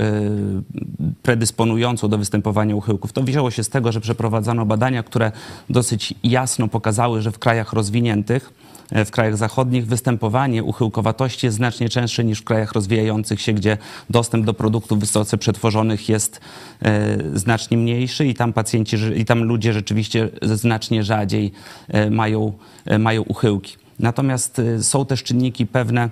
predysponującą 1.23 2.07
do 2.07 2.17
występowania 2.17 2.75
uchyłków. 2.75 3.13
To 3.13 3.23
wzięło 3.23 3.51
się 3.51 3.63
z 3.63 3.69
tego, 3.69 3.91
że 3.91 4.01
przeprowadzano 4.01 4.65
badania, 4.65 5.03
które 5.03 5.31
dosyć 5.69 6.13
jasno 6.23 6.67
pokazały, 6.67 7.21
że 7.21 7.31
w 7.31 7.39
krajach 7.39 7.73
rozwiniętych, 7.73 8.53
w 8.91 9.11
krajach 9.11 9.37
zachodnich 9.37 9.87
występowanie 9.87 10.63
uchyłkowatości 10.63 11.45
jest 11.45 11.57
znacznie 11.57 11.89
częstsze 11.89 12.23
niż 12.23 12.39
w 12.39 12.43
krajach 12.43 12.71
rozwijających 12.71 13.41
się, 13.41 13.53
gdzie 13.53 13.77
dostęp 14.09 14.45
do 14.45 14.53
produktów 14.53 14.99
wysoce 14.99 15.37
przetworzonych 15.37 16.09
jest 16.09 16.41
e, 16.81 17.17
znacznie 17.33 17.77
mniejszy 17.77 18.25
i 18.25 18.33
tam 18.33 18.53
pacjenci, 18.53 18.97
i 19.15 19.25
tam 19.25 19.43
ludzie 19.43 19.73
rzeczywiście 19.73 20.29
znacznie 20.41 21.03
rzadziej 21.03 21.51
e, 21.87 22.09
mają, 22.09 22.53
mają 22.99 23.21
uchyłki. 23.21 23.75
Natomiast 23.99 24.61
są 24.81 25.05
też 25.05 25.23
czynniki 25.23 25.65
pewne 25.65 26.09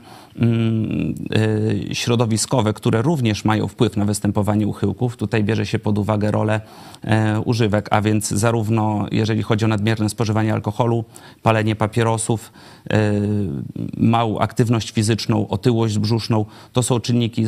środowiskowe, 1.93 2.73
które 2.73 3.01
również 3.01 3.45
mają 3.45 3.67
wpływ 3.67 3.97
na 3.97 4.05
występowanie 4.05 4.67
uchyłków. 4.67 5.17
Tutaj 5.17 5.43
bierze 5.43 5.65
się 5.65 5.79
pod 5.79 5.97
uwagę 5.97 6.31
rolę 6.31 6.61
używek, 7.45 7.87
a 7.91 8.01
więc 8.01 8.29
zarówno 8.29 9.05
jeżeli 9.11 9.43
chodzi 9.43 9.65
o 9.65 9.67
nadmierne 9.67 10.09
spożywanie 10.09 10.53
alkoholu, 10.53 11.05
palenie 11.43 11.75
papierosów, 11.75 12.51
małą 13.97 14.39
aktywność 14.39 14.91
fizyczną, 14.91 15.47
otyłość 15.47 15.97
brzuszną, 15.97 16.45
to 16.73 16.83
są 16.83 16.99
czynniki, 16.99 17.45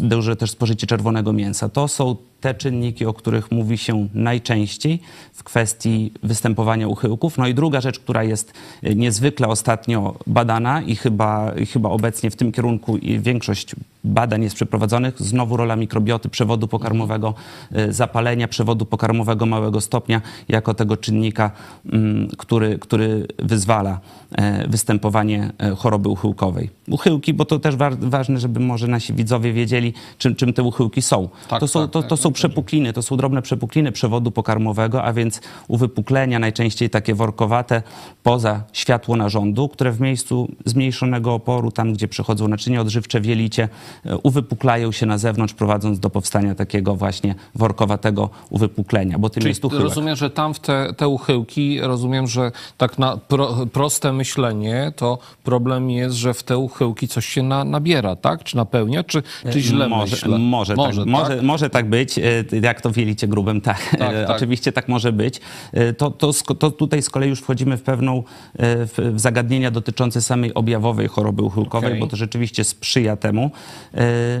duże 0.00 0.36
też 0.36 0.50
spożycie 0.50 0.86
czerwonego 0.86 1.32
mięsa. 1.32 1.68
To 1.68 1.88
są 1.88 2.16
te 2.40 2.54
czynniki, 2.54 3.06
o 3.06 3.14
których 3.14 3.50
mówi 3.50 3.78
się 3.78 4.08
najczęściej 4.14 5.00
w 5.32 5.44
kwestii 5.44 6.12
występowania 6.22 6.88
uchyłków. 6.88 7.38
No 7.38 7.46
i 7.46 7.54
druga 7.54 7.80
rzecz, 7.80 7.98
która 7.98 8.24
jest 8.24 8.52
niezwykle 8.96 9.48
ostatnio 9.48 10.14
badana 10.26 10.82
i 10.82 10.96
chyba, 10.96 11.52
chyba 11.72 11.88
obecnie 11.88 12.19
w 12.30 12.36
tym 12.36 12.52
kierunku 12.52 12.98
większość 13.18 13.74
badań 14.04 14.42
jest 14.42 14.56
przeprowadzonych, 14.56 15.22
znowu 15.22 15.56
rola 15.56 15.76
mikrobioty 15.76 16.28
przewodu 16.28 16.68
pokarmowego, 16.68 17.34
y, 17.78 17.92
zapalenia 17.92 18.48
przewodu 18.48 18.86
pokarmowego 18.86 19.46
małego 19.46 19.80
stopnia 19.80 20.20
jako 20.48 20.74
tego 20.74 20.96
czynnika, 20.96 21.50
mm, 21.92 22.28
który, 22.38 22.78
który 22.78 23.26
wyzwala 23.38 24.00
e, 24.32 24.68
występowanie 24.68 25.52
e, 25.58 25.70
choroby 25.70 26.08
uchyłkowej. 26.08 26.70
Uchyłki, 26.90 27.34
bo 27.34 27.44
to 27.44 27.58
też 27.58 27.76
wa 27.76 27.90
ważne, 28.00 28.40
żeby 28.40 28.60
może 28.60 28.86
nasi 28.86 29.12
widzowie 29.14 29.52
wiedzieli, 29.52 29.94
czym, 30.18 30.34
czym 30.34 30.52
te 30.52 30.62
uchyłki 30.62 31.02
są. 31.02 31.28
Tak, 31.48 31.60
to, 31.60 31.68
są 31.68 31.80
tak, 31.80 31.90
to, 31.90 32.02
to 32.02 32.08
tak, 32.08 32.18
są 32.18 32.28
tak, 32.28 32.34
przepukliny, 32.34 32.92
to 32.92 33.02
są 33.02 33.16
drobne 33.16 33.42
przepukliny 33.42 33.92
przewodu 33.92 34.30
pokarmowego, 34.30 35.04
a 35.04 35.12
więc 35.12 35.40
uwypuklenia 35.68 36.38
najczęściej 36.38 36.90
takie 36.90 37.14
workowate 37.14 37.82
poza 38.22 38.62
światło 38.72 39.16
narządu, 39.16 39.68
które 39.68 39.92
w 39.92 40.00
miejscu 40.00 40.48
zmniejszonego 40.64 41.34
oporu, 41.34 41.70
tam 41.70 41.92
gdzie 41.92 42.08
przechodzą 42.08 42.48
naczynia 42.48 42.80
odżywcze 42.80 43.20
w 43.20 43.26
jelicie, 43.26 43.68
uwypuklają 44.22 44.92
się 44.92 45.06
na 45.06 45.18
zewnątrz, 45.18 45.54
prowadząc 45.54 46.00
do 46.00 46.10
powstania 46.10 46.54
takiego 46.54 46.94
właśnie 46.94 47.34
workowatego 47.54 48.30
uwypuklenia, 48.50 49.18
bo 49.18 49.30
tym 49.30 49.40
Czyli 49.40 49.50
jest 49.50 49.64
uchyłek. 49.64 49.84
Rozumiem, 49.84 50.16
że 50.16 50.30
tam 50.30 50.54
w 50.54 50.60
te, 50.60 50.94
te 50.96 51.08
uchyłki, 51.08 51.80
rozumiem, 51.80 52.26
że 52.26 52.52
tak 52.76 52.98
na 52.98 53.16
pro, 53.16 53.66
proste 53.72 54.12
myślenie, 54.12 54.92
to 54.96 55.18
problem 55.44 55.90
jest, 55.90 56.16
że 56.16 56.34
w 56.34 56.42
te 56.42 56.58
uchyłki 56.58 57.08
coś 57.08 57.26
się 57.26 57.42
na, 57.42 57.64
nabiera, 57.64 58.16
tak? 58.16 58.44
Czy 58.44 58.56
napełnia, 58.56 59.04
czy, 59.04 59.22
czy 59.52 59.60
źle 59.60 59.88
może, 59.88 60.16
myślę? 60.16 60.38
Może, 60.38 60.74
może, 60.74 61.04
tak, 61.04 61.10
może, 61.10 61.36
tak? 61.36 61.42
może 61.42 61.70
tak 61.70 61.88
być. 61.88 62.18
E, 62.18 62.22
jak 62.62 62.80
to 62.80 62.90
w 62.90 62.96
jelicie 62.96 63.28
grubym, 63.28 63.60
tak. 63.60 63.96
tak, 63.98 63.98
tak. 63.98 64.30
Oczywiście 64.30 64.72
tak 64.72 64.88
może 64.88 65.12
być. 65.12 65.40
E, 65.72 65.92
to, 65.92 66.10
to, 66.10 66.32
to, 66.58 66.70
tutaj 66.70 67.02
z 67.02 67.10
kolei 67.10 67.28
już 67.28 67.40
wchodzimy 67.40 67.76
w 67.76 67.82
pewną 67.82 68.18
e, 68.18 68.22
w 68.86 69.12
zagadnienia 69.16 69.70
dotyczące 69.70 70.22
samej 70.22 70.54
objawowej 70.54 71.08
choroby 71.08 71.42
uchyłkowej, 71.42 71.90
okay. 71.90 72.00
bo 72.00 72.06
to 72.06 72.16
rzeczywiście 72.16 72.64
sprzyja 72.64 73.16
temu. 73.16 73.50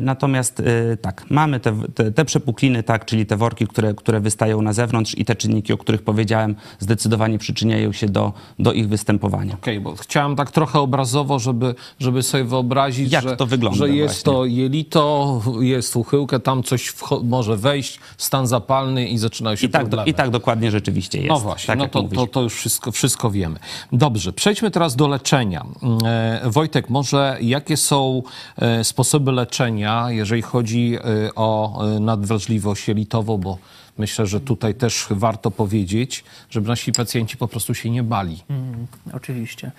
Natomiast 0.00 0.62
tak, 1.02 1.24
mamy 1.30 1.60
te, 1.60 1.82
te, 1.94 2.12
te 2.12 2.24
przepukliny, 2.24 2.82
tak, 2.82 3.04
czyli 3.04 3.26
te 3.26 3.36
worki, 3.36 3.66
które, 3.66 3.94
które 3.94 4.20
wystają 4.20 4.62
na 4.62 4.72
zewnątrz 4.72 5.18
i 5.18 5.24
te 5.24 5.36
czynniki, 5.36 5.72
o 5.72 5.78
których 5.78 6.02
powiedziałem, 6.02 6.56
zdecydowanie 6.78 7.38
przyczyniają 7.38 7.92
się 7.92 8.08
do, 8.08 8.32
do 8.58 8.72
ich 8.72 8.88
występowania. 8.88 9.54
Okej, 9.54 9.78
okay, 9.78 9.92
bo 9.92 9.96
chciałem 9.96 10.36
tak 10.36 10.50
trochę 10.50 10.80
obrazowo, 10.80 11.38
żeby, 11.38 11.74
żeby 11.98 12.22
sobie 12.22 12.44
wyobrazić, 12.44 13.12
Jak 13.12 13.22
że, 13.22 13.36
to 13.36 13.46
wygląda 13.46 13.78
że 13.78 13.88
jest 13.88 14.14
właśnie. 14.14 14.32
to 14.32 14.44
jelito, 14.44 15.40
jest 15.60 15.96
uchyłkę, 15.96 16.40
tam 16.40 16.62
coś 16.62 16.94
może 17.24 17.56
wejść, 17.56 18.00
stan 18.18 18.46
zapalny 18.46 19.08
i 19.08 19.18
zaczynają 19.18 19.56
się 19.56 19.66
I 19.66 19.70
tak, 19.70 19.82
problemy. 19.82 20.10
I 20.10 20.14
tak 20.14 20.30
dokładnie 20.30 20.70
rzeczywiście 20.70 21.18
jest. 21.18 21.28
No 21.28 21.40
właśnie, 21.40 21.66
tak 21.66 21.78
no 21.78 21.88
to, 21.88 22.02
to, 22.02 22.26
to, 22.26 22.42
już 22.42 22.54
wszystko, 22.54 22.92
wszystko 22.92 23.30
wiemy. 23.30 23.58
Dobrze, 23.92 24.32
przejdźmy 24.32 24.70
teraz 24.70 24.96
do 24.96 25.08
leczenia. 25.08 25.66
E, 26.04 26.40
Wojtek, 26.44 26.90
może 26.90 27.36
jakie 27.40 27.76
są 27.76 28.22
e, 28.56 28.84
sposoby 29.30 29.32
leczenia, 29.32 30.10
jeżeli 30.10 30.42
chodzi 30.42 30.96
e, 30.96 31.34
o 31.34 31.82
nadwrażliwość 32.00 32.88
jelitową, 32.88 33.38
bo 33.38 33.58
myślę, 33.98 34.26
że 34.26 34.40
tutaj 34.40 34.74
też 34.74 35.06
warto 35.10 35.50
powiedzieć, 35.50 36.24
żeby 36.50 36.68
nasi 36.68 36.92
pacjenci 36.92 37.36
po 37.36 37.48
prostu 37.48 37.74
się 37.74 37.90
nie 37.90 38.02
bali. 38.02 38.42
Mm, 38.50 38.86
oczywiście. 39.12 39.72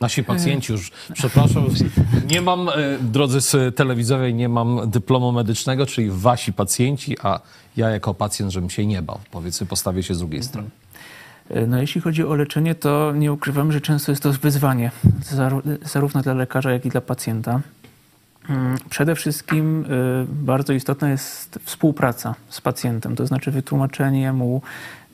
Nasi 0.00 0.24
pacjenci 0.24 0.72
już, 0.72 0.90
przepraszam, 1.12 1.66
nie 2.32 2.40
mam, 2.40 2.70
drodzy 3.00 3.40
z 3.40 3.76
telewizowej, 3.76 4.34
nie 4.34 4.48
mam 4.48 4.90
dyplomu 4.90 5.32
medycznego, 5.32 5.86
czyli 5.86 6.10
wasi 6.10 6.52
pacjenci, 6.52 7.16
a 7.22 7.40
ja 7.76 7.90
jako 7.90 8.14
pacjent, 8.14 8.52
żebym 8.52 8.70
się 8.70 8.86
nie 8.86 9.02
bał. 9.02 9.18
Powiedzmy, 9.30 9.66
postawię 9.66 10.02
się 10.02 10.14
z 10.14 10.18
drugiej 10.18 10.42
strony. 10.42 10.70
No 11.66 11.80
jeśli 11.80 12.00
chodzi 12.00 12.24
o 12.24 12.34
leczenie, 12.34 12.74
to 12.74 13.12
nie 13.12 13.32
ukrywam, 13.32 13.72
że 13.72 13.80
często 13.80 14.12
jest 14.12 14.22
to 14.22 14.32
wyzwanie, 14.32 14.90
zarówno 15.82 16.22
dla 16.22 16.34
lekarza, 16.34 16.72
jak 16.72 16.86
i 16.86 16.88
dla 16.88 17.00
pacjenta. 17.00 17.60
Mm, 18.48 18.76
przede 18.90 19.14
wszystkim 19.14 19.84
bardzo 20.28 20.72
istotna 20.72 21.10
jest 21.10 21.58
współpraca 21.62 22.34
z 22.48 22.60
pacjentem, 22.60 23.16
to 23.16 23.26
znaczy 23.26 23.50
wytłumaczenie 23.50 24.32
mu, 24.32 24.62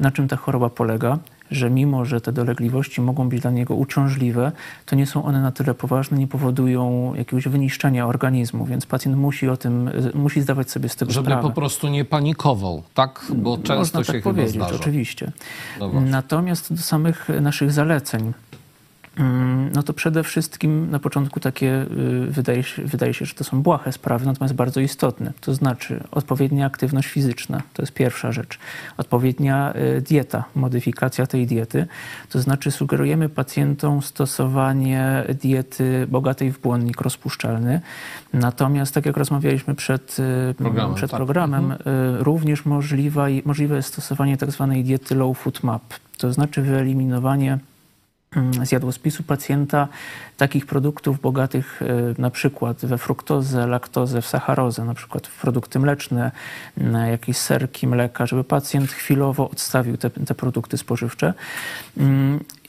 na 0.00 0.10
czym 0.10 0.28
ta 0.28 0.36
choroba 0.36 0.70
polega, 0.70 1.18
że 1.50 1.70
mimo, 1.70 2.04
że 2.04 2.20
te 2.20 2.32
dolegliwości 2.32 3.00
mogą 3.00 3.28
być 3.28 3.40
dla 3.40 3.50
niego 3.50 3.74
uciążliwe, 3.74 4.52
to 4.86 4.96
nie 4.96 5.06
są 5.06 5.24
one 5.24 5.42
na 5.42 5.52
tyle 5.52 5.74
poważne, 5.74 6.18
nie 6.18 6.26
powodują 6.26 7.12
jakiegoś 7.14 7.48
wyniszczenia 7.48 8.06
organizmu, 8.06 8.64
więc 8.66 8.86
pacjent 8.86 9.16
musi 9.18 9.48
o 9.48 9.56
tym, 9.56 9.90
musi 10.14 10.40
zdawać 10.40 10.70
sobie 10.70 10.88
z 10.88 10.96
tego 10.96 11.12
Żeby 11.12 11.26
sprawę. 11.26 11.42
po 11.42 11.50
prostu 11.50 11.88
nie 11.88 12.04
panikował, 12.04 12.82
tak? 12.94 13.24
Bo 13.36 13.56
często 13.58 13.74
Można 13.98 14.04
się 14.04 14.12
tak 14.12 14.22
powiedzieć, 14.22 14.54
zdarza. 14.54 14.74
oczywiście. 14.74 15.32
No 15.80 16.00
Natomiast 16.00 16.74
do 16.74 16.82
samych 16.82 17.28
naszych 17.40 17.72
zaleceń, 17.72 18.32
no 19.74 19.82
to 19.82 19.92
przede 19.92 20.22
wszystkim 20.22 20.90
na 20.90 20.98
początku 20.98 21.40
takie 21.40 21.86
wydaje 22.28 22.62
się, 22.62 22.82
wydaje 22.82 23.14
się, 23.14 23.24
że 23.24 23.34
to 23.34 23.44
są 23.44 23.62
błahe 23.62 23.92
sprawy, 23.92 24.26
natomiast 24.26 24.54
bardzo 24.54 24.80
istotne. 24.80 25.32
To 25.40 25.54
znaczy 25.54 26.04
odpowiednia 26.10 26.66
aktywność 26.66 27.08
fizyczna, 27.08 27.62
to 27.72 27.82
jest 27.82 27.92
pierwsza 27.92 28.32
rzecz. 28.32 28.58
Odpowiednia 28.96 29.74
dieta, 30.08 30.44
modyfikacja 30.54 31.26
tej 31.26 31.46
diety, 31.46 31.86
to 32.30 32.40
znaczy 32.40 32.70
sugerujemy 32.70 33.28
pacjentom 33.28 34.02
stosowanie 34.02 35.24
diety 35.42 36.06
bogatej 36.10 36.52
w 36.52 36.60
błonnik 36.60 37.00
rozpuszczalny. 37.00 37.80
Natomiast 38.32 38.94
tak 38.94 39.06
jak 39.06 39.16
rozmawialiśmy 39.16 39.74
przed 39.74 40.16
Programem, 40.56 40.94
przed 40.94 41.10
tak. 41.10 41.18
programem 41.18 41.74
również 42.18 42.64
możliwe, 42.64 43.26
możliwe 43.44 43.76
jest 43.76 43.88
stosowanie 43.88 44.36
tak 44.36 44.50
zwanej 44.50 44.84
diety 44.84 45.14
low 45.14 45.38
food 45.38 45.62
map, 45.62 45.82
to 46.18 46.32
znaczy 46.32 46.62
wyeliminowanie 46.62 47.58
z 48.62 48.72
jadłospisu 48.72 49.22
pacjenta 49.22 49.88
takich 50.36 50.66
produktów 50.66 51.20
bogatych 51.20 51.80
na 52.18 52.30
przykład 52.30 52.86
we 52.86 52.98
fruktozę, 52.98 53.66
laktozę, 53.66 54.22
w 54.22 54.26
sacharozę, 54.26 54.84
na 54.84 54.94
przykład 54.94 55.26
w 55.26 55.40
produkty 55.40 55.78
mleczne, 55.78 56.30
jakieś 57.10 57.36
serki, 57.36 57.86
mleka, 57.86 58.26
żeby 58.26 58.44
pacjent 58.44 58.92
chwilowo 58.92 59.50
odstawił 59.50 59.96
te, 59.96 60.10
te 60.10 60.34
produkty 60.34 60.78
spożywcze. 60.78 61.34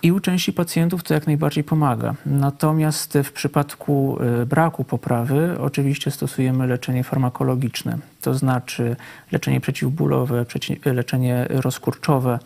I 0.03 0.11
u 0.11 0.19
części 0.19 0.53
pacjentów 0.53 1.03
to 1.03 1.13
jak 1.13 1.27
najbardziej 1.27 1.63
pomaga. 1.63 2.15
Natomiast 2.25 3.17
w 3.23 3.31
przypadku 3.31 4.17
braku 4.47 4.83
poprawy 4.83 5.57
oczywiście 5.59 6.11
stosujemy 6.11 6.67
leczenie 6.67 7.03
farmakologiczne, 7.03 7.97
to 8.21 8.33
znaczy 8.33 8.95
leczenie 9.31 9.61
przeciwbólowe, 9.61 10.45
leczenie 10.85 11.47
rozkurczowe, 11.49 12.39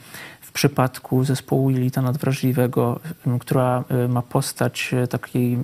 w 0.50 0.52
przypadku 0.52 1.24
zespołu 1.24 1.70
jelita 1.70 2.02
nadwrażliwego, 2.02 3.00
która 3.40 3.84
ma 4.10 4.22
postać 4.22 4.92
takiej, 5.10 5.58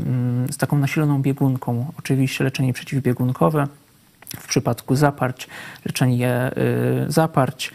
z 0.52 0.58
taką 0.58 0.78
nasiloną 0.78 1.22
biegunką, 1.22 1.92
oczywiście 2.00 2.44
leczenie 2.44 2.74
przeciwbiegunkowe. 2.74 3.68
W 4.40 4.48
przypadku 4.48 4.96
zaparć, 4.96 5.48
leczenie 5.86 6.52
zaparć. 7.08 7.72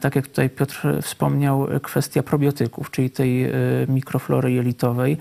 Tak 0.00 0.16
jak 0.16 0.26
tutaj 0.26 0.50
Piotr 0.50 1.02
wspomniał, 1.02 1.66
kwestia 1.82 2.22
probiotyków, 2.22 2.90
czyli 2.90 3.10
tej 3.10 3.52
mikroflory 3.88 4.52
jelitowej. 4.52 5.16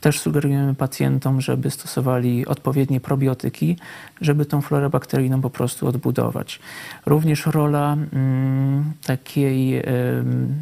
Też 0.00 0.20
sugerujemy 0.20 0.74
pacjentom, 0.74 1.40
żeby 1.40 1.70
stosowali 1.70 2.46
odpowiednie 2.46 3.00
probiotyki, 3.00 3.76
żeby 4.20 4.44
tą 4.44 4.60
florę 4.60 4.90
bakteryjną 4.90 5.40
po 5.40 5.50
prostu 5.50 5.86
odbudować. 5.86 6.60
Również 7.06 7.46
rola 7.46 7.96
mm, 8.12 8.92
takiej 9.06 9.78
y, 9.78 9.84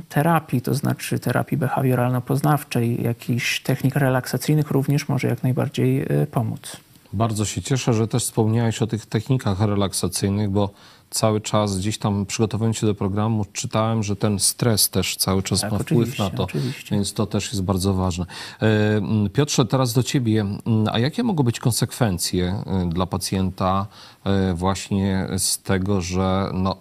terapii, 0.09 0.61
to 0.61 0.75
znaczy 0.75 1.19
terapii 1.19 1.59
behawioralno-poznawczej, 1.59 3.03
jakichś 3.03 3.61
technik 3.61 3.97
relaksacyjnych 3.97 4.71
również 4.71 5.09
może 5.09 5.29
jak 5.29 5.43
najbardziej 5.43 6.03
y, 6.23 6.27
pomóc. 6.27 6.86
Bardzo 7.17 7.45
się 7.45 7.63
cieszę, 7.63 7.95
że 7.95 8.09
też 8.09 8.25
wspomniałeś 8.25 8.83
o 8.83 8.87
tych 8.87 9.07
technikach 9.07 9.61
relaksacyjnych, 9.61 10.51
bo 10.51 10.71
cały 11.11 11.41
czas 11.41 11.79
gdzieś 11.79 11.99
tam 11.99 12.27
przygotowując 12.27 12.77
się 12.77 12.87
do 12.87 12.95
programu 12.95 13.45
czytałem, 13.53 14.03
że 14.03 14.17
ten 14.17 14.39
stres 14.39 14.91
też 14.91 15.17
cały 15.17 15.43
czas 15.43 15.61
Tak, 15.61 15.73
ma 15.73 15.79
wpływ 15.79 16.19
na 16.19 16.31
to, 16.31 16.45
oczywiście. 16.45 16.95
więc 16.95 17.13
to 17.13 17.27
też 17.27 17.47
jest 17.53 17.63
bardzo 17.63 17.95
ważne. 17.95 18.27
E, 18.63 19.29
Piotrze, 19.33 19.67
teraz 19.67 19.93
do 19.93 20.03
ciebie. 20.03 20.45
A 20.93 20.99
jakie 20.99 21.23
mogą 21.23 21.45
być 21.45 21.61
konsekwencje 21.61 22.63
e, 22.67 22.89
dla 22.89 23.07
pacjenta 23.07 23.87
e, 24.25 24.55
właśnie 24.55 25.29
z 25.39 25.59
tego, 25.59 26.01
że 26.01 26.51
no, 26.55 26.77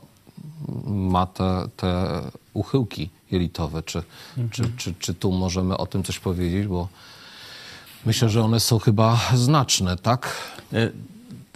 ma 0.86 1.26
te, 1.26 1.68
te 1.78 2.22
uchyłki 2.54 3.10
jelitowe? 3.32 3.84
Czy, 3.84 4.04
Mhm. 4.38 4.50
czy, 4.50 4.64
czy, 4.78 4.94
czy 5.00 5.14
tu 5.14 5.32
możemy 5.32 5.78
o 5.78 5.86
tym 5.88 6.04
coś 6.04 6.20
powiedzieć? 6.20 6.68
Bo 6.68 6.88
myślę, 8.06 8.30
że 8.30 8.44
one 8.44 8.60
są 8.60 8.80
chyba 8.80 9.20
znaczne, 9.34 9.98
tak? 9.98 10.52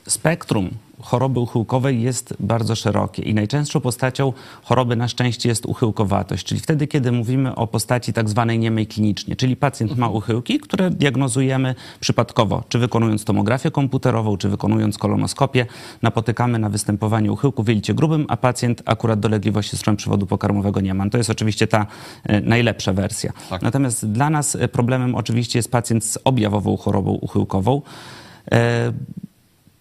Spektrum 0.07 0.69
choroby 1.01 1.39
uchyłkowej 1.39 2.01
jest 2.01 2.33
bardzo 2.39 2.75
szerokie 2.75 3.23
i 3.23 3.33
najczęstszą 3.33 3.79
postacią 3.79 4.33
choroby 4.63 4.95
na 4.95 5.07
szczęście 5.07 5.49
jest 5.49 5.65
uchyłkowatość, 5.65 6.45
czyli 6.45 6.61
wtedy, 6.61 6.87
kiedy 6.87 7.11
mówimy 7.11 7.55
o 7.55 7.67
postaci 7.67 8.13
tak 8.13 8.29
zwanej 8.29 8.59
niemej 8.59 8.87
klinicznie, 8.87 9.35
czyli 9.35 9.55
pacjent 9.55 9.97
ma 9.97 10.09
uchyłki, 10.09 10.59
które 10.59 10.89
diagnozujemy 10.89 11.75
przypadkowo, 11.99 12.63
czy 12.69 12.79
wykonując 12.79 13.25
tomografię 13.25 13.71
komputerową, 13.71 14.37
czy 14.37 14.49
wykonując 14.49 14.97
kolonoskopię, 14.97 15.65
napotykamy 16.01 16.59
na 16.59 16.69
występowanie 16.69 17.31
uchyłku 17.31 17.63
w 17.63 17.67
jelicie 17.67 17.93
grubym, 17.93 18.25
a 18.27 18.37
pacjent 18.37 18.81
akurat 18.85 19.19
dolegliwości 19.19 19.77
strony 19.77 19.97
przewodu 19.97 20.25
pokarmowego 20.25 20.81
nie 20.81 20.93
ma. 20.93 21.09
To 21.09 21.17
jest 21.17 21.29
oczywiście 21.29 21.67
ta 21.67 21.87
e, 22.23 22.41
najlepsza 22.41 22.93
wersja. 22.93 23.33
Tak. 23.49 23.61
Natomiast 23.61 24.11
dla 24.11 24.29
nas 24.29 24.55
e, 24.55 24.67
problemem 24.67 25.15
oczywiście 25.15 25.59
jest 25.59 25.71
pacjent 25.71 26.05
z 26.05 26.17
objawową 26.23 26.77
chorobą 26.77 27.11
uchyłkową. 27.11 27.81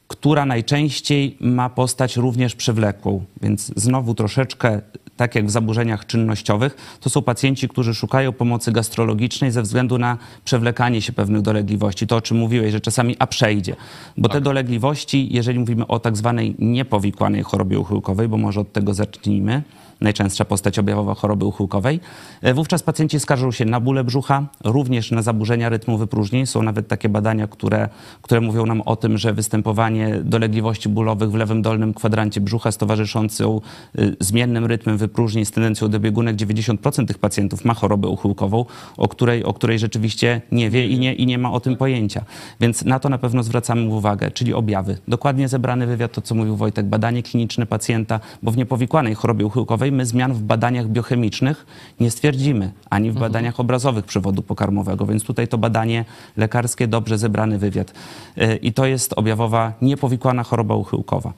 Która 0.09 0.47
najczęściej 0.47 1.37
ma 1.41 1.69
postać 1.69 2.17
również 2.17 2.55
przewlekłą. 2.55 3.25
Więc 3.43 3.73
znowu 3.77 4.15
troszeczkę, 4.15 4.81
tak 5.17 5.35
jak 5.35 5.47
w 5.47 5.51
zaburzeniach 5.51 6.07
czynnościowych, 6.07 6.99
to 7.01 7.11
są 7.11 7.23
pacjenci, 7.23 7.69
którzy 7.69 7.95
szukają 7.95 8.33
pomocy 8.33 8.73
gastrologicznej 8.73 9.51
ze 9.51 9.63
względu 9.63 9.99
na 9.99 10.19
przewlekanie 10.45 11.03
się 11.03 11.13
pewnych 11.13 11.43
dolegliwości. 11.43 12.07
To, 12.07 12.17
o 12.17 12.21
czym 12.21 12.37
mówiłeś, 12.37 12.73
że 12.73 12.81
czasami 12.81 13.17
a 13.19 13.27
przejdzie. 13.27 13.77
Bo 14.17 14.29
te 14.29 14.41
dolegliwości, 14.41 15.29
jeżeli 15.31 15.59
mówimy 15.59 15.87
o 15.87 15.99
tak 15.99 16.17
zwanej 16.17 16.55
niepowikłanej 16.59 17.43
chorobie 17.43 17.79
uchyłkowej, 17.79 18.29
bo 18.29 18.37
może 18.37 18.61
od 18.61 18.73
tego 18.73 18.95
zacznijmy, 18.95 19.63
najczęstsza 20.01 20.45
postać 20.45 20.79
objawowa 20.79 21.15
choroby 21.15 21.45
uchyłkowej. 21.45 22.01
E, 22.43 22.55
Wówczas 22.55 22.83
pacjenci 22.83 23.21
skarżą 23.21 23.53
się 23.53 23.65
na 23.65 23.81
bóle 23.81 24.05
brzucha, 24.05 24.47
również 24.65 25.11
na 25.11 25.23
zaburzenia 25.23 25.69
rytmu 25.69 25.99
wypróżnień. 25.99 26.47
Są 26.47 26.63
nawet 26.63 26.89
takie 26.89 27.09
badania, 27.09 27.47
które, 27.47 27.89
które 28.23 28.41
mówią 28.41 28.67
nam 28.67 28.81
o 28.81 28.97
tym, 28.97 29.19
że 29.19 29.33
występowanie 29.33 30.21
dolegliwości 30.25 30.89
bólowych 30.89 31.31
w 31.31 31.35
lewym 31.35 31.63
dolnym 31.63 31.95
kwadrancie 31.95 32.41
brzucha 32.41 32.73
z 32.73 32.77
towarzyszącą 32.77 33.61
y, 33.99 34.17
zmiennym 34.21 34.67
rytmem 34.67 34.99
wypróżnień 34.99 35.45
z 35.45 35.51
tendencją 35.51 35.89
do 35.89 36.01
biegunek 36.01 36.37
90% 36.37 37.07
tych 37.07 37.19
pacjentów 37.19 37.65
ma 37.65 37.75
chorobę 37.75 38.09
uchyłkową, 38.09 38.65
o 38.97 39.09
której, 39.09 39.45
o 39.45 39.53
której 39.55 39.79
rzeczywiście 39.79 40.43
nie 40.53 40.71
wie 40.71 40.87
i 40.87 40.99
nie, 40.99 41.15
i 41.15 41.27
nie 41.27 41.39
ma 41.39 41.53
o 41.53 41.61
tym 41.61 41.77
pojęcia. 41.77 42.25
Więc 42.61 42.85
na 42.85 42.99
to 42.99 43.09
na 43.09 43.19
pewno 43.19 43.43
zwracamy 43.43 43.95
uwagę, 43.95 44.31
czyli 44.31 44.55
objawy. 44.55 44.99
Dokładnie 45.09 45.49
zebrany 45.49 45.87
wywiad, 45.87 46.13
to 46.13 46.21
co 46.21 46.35
mówił 46.35 46.57
Wojtek, 46.57 46.87
badanie 46.87 47.23
kliniczne 47.23 47.67
pacjenta, 47.67 48.21
bo 48.43 48.51
w 48.51 48.57
niepowikłanej 48.57 49.15
chorobie 49.15 49.47
my 49.93 50.07
zmian 50.07 50.33
w 50.33 50.43
badaniach 50.43 50.89
biochemicznych 50.89 51.67
nie 52.01 52.11
stwierdzimy, 52.11 52.73
ani 52.91 53.11
w 53.11 53.17
mhm. 53.17 53.33
badaniach 53.33 53.61
obrazowych 53.61 54.05
przewodu 54.05 54.43
pokarmowego, 54.43 55.07
więc 55.07 55.25
tutaj 55.25 55.49
to 55.49 55.59
badanie 55.59 56.05
lekarskie, 56.37 56.89
dobrze 56.89 57.19
zebrany 57.19 57.59
wywiad. 57.59 57.93
Y, 58.39 58.57
I 58.57 58.73
to 58.73 58.87
jest 58.87 59.13
objawowa 59.17 59.73
niepowikłana 59.83 60.43
choroba 60.45 60.75
uchyłkowa. 60.75 61.33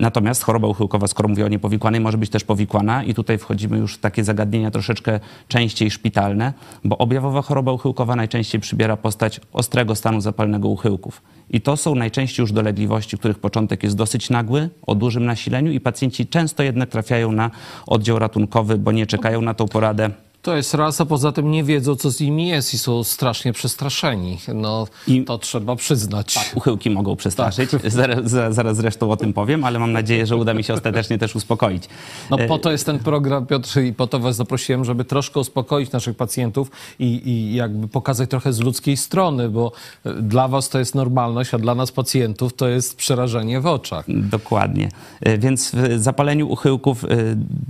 Natomiast 0.00 0.42
choroba 0.42 0.68
uchyłkowa, 0.68 1.06
skoro 1.06 1.28
mówię 1.28 1.44
o 1.44 1.48
niepowikłanej, 1.48 2.00
może 2.00 2.18
być 2.18 2.30
też 2.30 2.44
powikłana 2.44 3.04
i 3.04 3.14
tutaj 3.14 3.38
wchodzimy 3.38 3.78
już 3.78 3.94
w 3.94 3.98
takie 3.98 4.24
zagadnienia 4.24 4.70
troszeczkę 4.70 5.20
częściej 5.48 5.90
szpitalne, 5.90 6.52
bo 6.84 6.98
objawowa 6.98 7.42
choroba 7.42 7.72
uchyłkowa 7.72 8.16
najczęściej 8.16 8.60
przybiera 8.60 8.96
postać 8.96 9.40
ostrego 9.52 9.94
stanu 9.94 10.20
zapalnego 10.20 10.68
uchyłków. 10.68 11.22
I 11.50 11.60
to 11.60 11.76
są 11.76 11.94
najczęściej 11.94 12.42
już 12.42 12.52
dolegliwości, 12.52 13.18
których 13.18 13.38
początek 13.38 13.82
jest 13.82 13.96
dosyć 13.96 14.30
nagły, 14.30 14.68
o 14.86 14.94
dużym 14.94 15.24
nasileniu 15.24 15.72
i 15.72 15.80
pacjenci 15.80 16.26
często 16.26 16.62
jednak 16.62 16.88
trafiają 16.88 17.32
na 17.32 17.50
oddział 17.86 18.18
ratunkowy, 18.18 18.78
bo 18.78 18.92
nie 18.92 19.06
czekają 19.06 19.42
na 19.42 19.54
tą 19.54 19.68
poradę 19.68 20.10
to 20.44 20.56
jest 20.56 20.74
raz, 20.74 21.00
a 21.00 21.06
poza 21.06 21.32
tym 21.32 21.50
nie 21.50 21.64
wiedzą, 21.64 21.96
co 21.96 22.10
z 22.10 22.20
nimi 22.20 22.48
jest 22.48 22.74
i 22.74 22.78
są 22.78 23.04
strasznie 23.04 23.52
przestraszeni. 23.52 24.38
No, 24.54 24.86
I 25.08 25.24
to 25.24 25.38
trzeba 25.38 25.76
przyznać. 25.76 26.34
Tak, 26.34 26.50
uchyłki 26.54 26.90
mogą 26.90 27.16
przestraszyć. 27.16 27.70
Tak. 27.70 27.90
Zaraz, 27.90 28.30
zaraz 28.54 28.76
zresztą 28.76 29.10
o 29.10 29.16
tym 29.16 29.32
powiem, 29.32 29.64
ale 29.64 29.78
mam 29.78 29.92
nadzieję, 29.92 30.26
że 30.26 30.36
uda 30.36 30.54
mi 30.54 30.64
się 30.64 30.74
ostatecznie 30.74 31.18
też 31.18 31.36
uspokoić. 31.36 31.84
No 32.30 32.38
po 32.48 32.58
to 32.58 32.72
jest 32.72 32.86
ten 32.86 32.98
program, 32.98 33.46
Piotr, 33.46 33.80
i 33.80 33.92
po 33.92 34.06
to 34.06 34.18
was 34.18 34.36
zaprosiłem, 34.36 34.84
żeby 34.84 35.04
troszkę 35.04 35.40
uspokoić 35.40 35.92
naszych 35.92 36.16
pacjentów 36.16 36.70
i, 36.98 37.28
i 37.28 37.54
jakby 37.54 37.88
pokazać 37.88 38.30
trochę 38.30 38.52
z 38.52 38.60
ludzkiej 38.60 38.96
strony, 38.96 39.48
bo 39.48 39.72
dla 40.20 40.48
was 40.48 40.68
to 40.68 40.78
jest 40.78 40.94
normalność, 40.94 41.54
a 41.54 41.58
dla 41.58 41.74
nas 41.74 41.92
pacjentów 41.92 42.52
to 42.52 42.68
jest 42.68 42.96
przerażenie 42.96 43.60
w 43.60 43.66
oczach. 43.66 44.04
Dokładnie. 44.08 44.88
E, 45.20 45.38
więc 45.38 45.70
w 45.74 46.02
zapaleniu 46.02 46.48
uchyłków 46.48 47.04
e, 47.04 47.08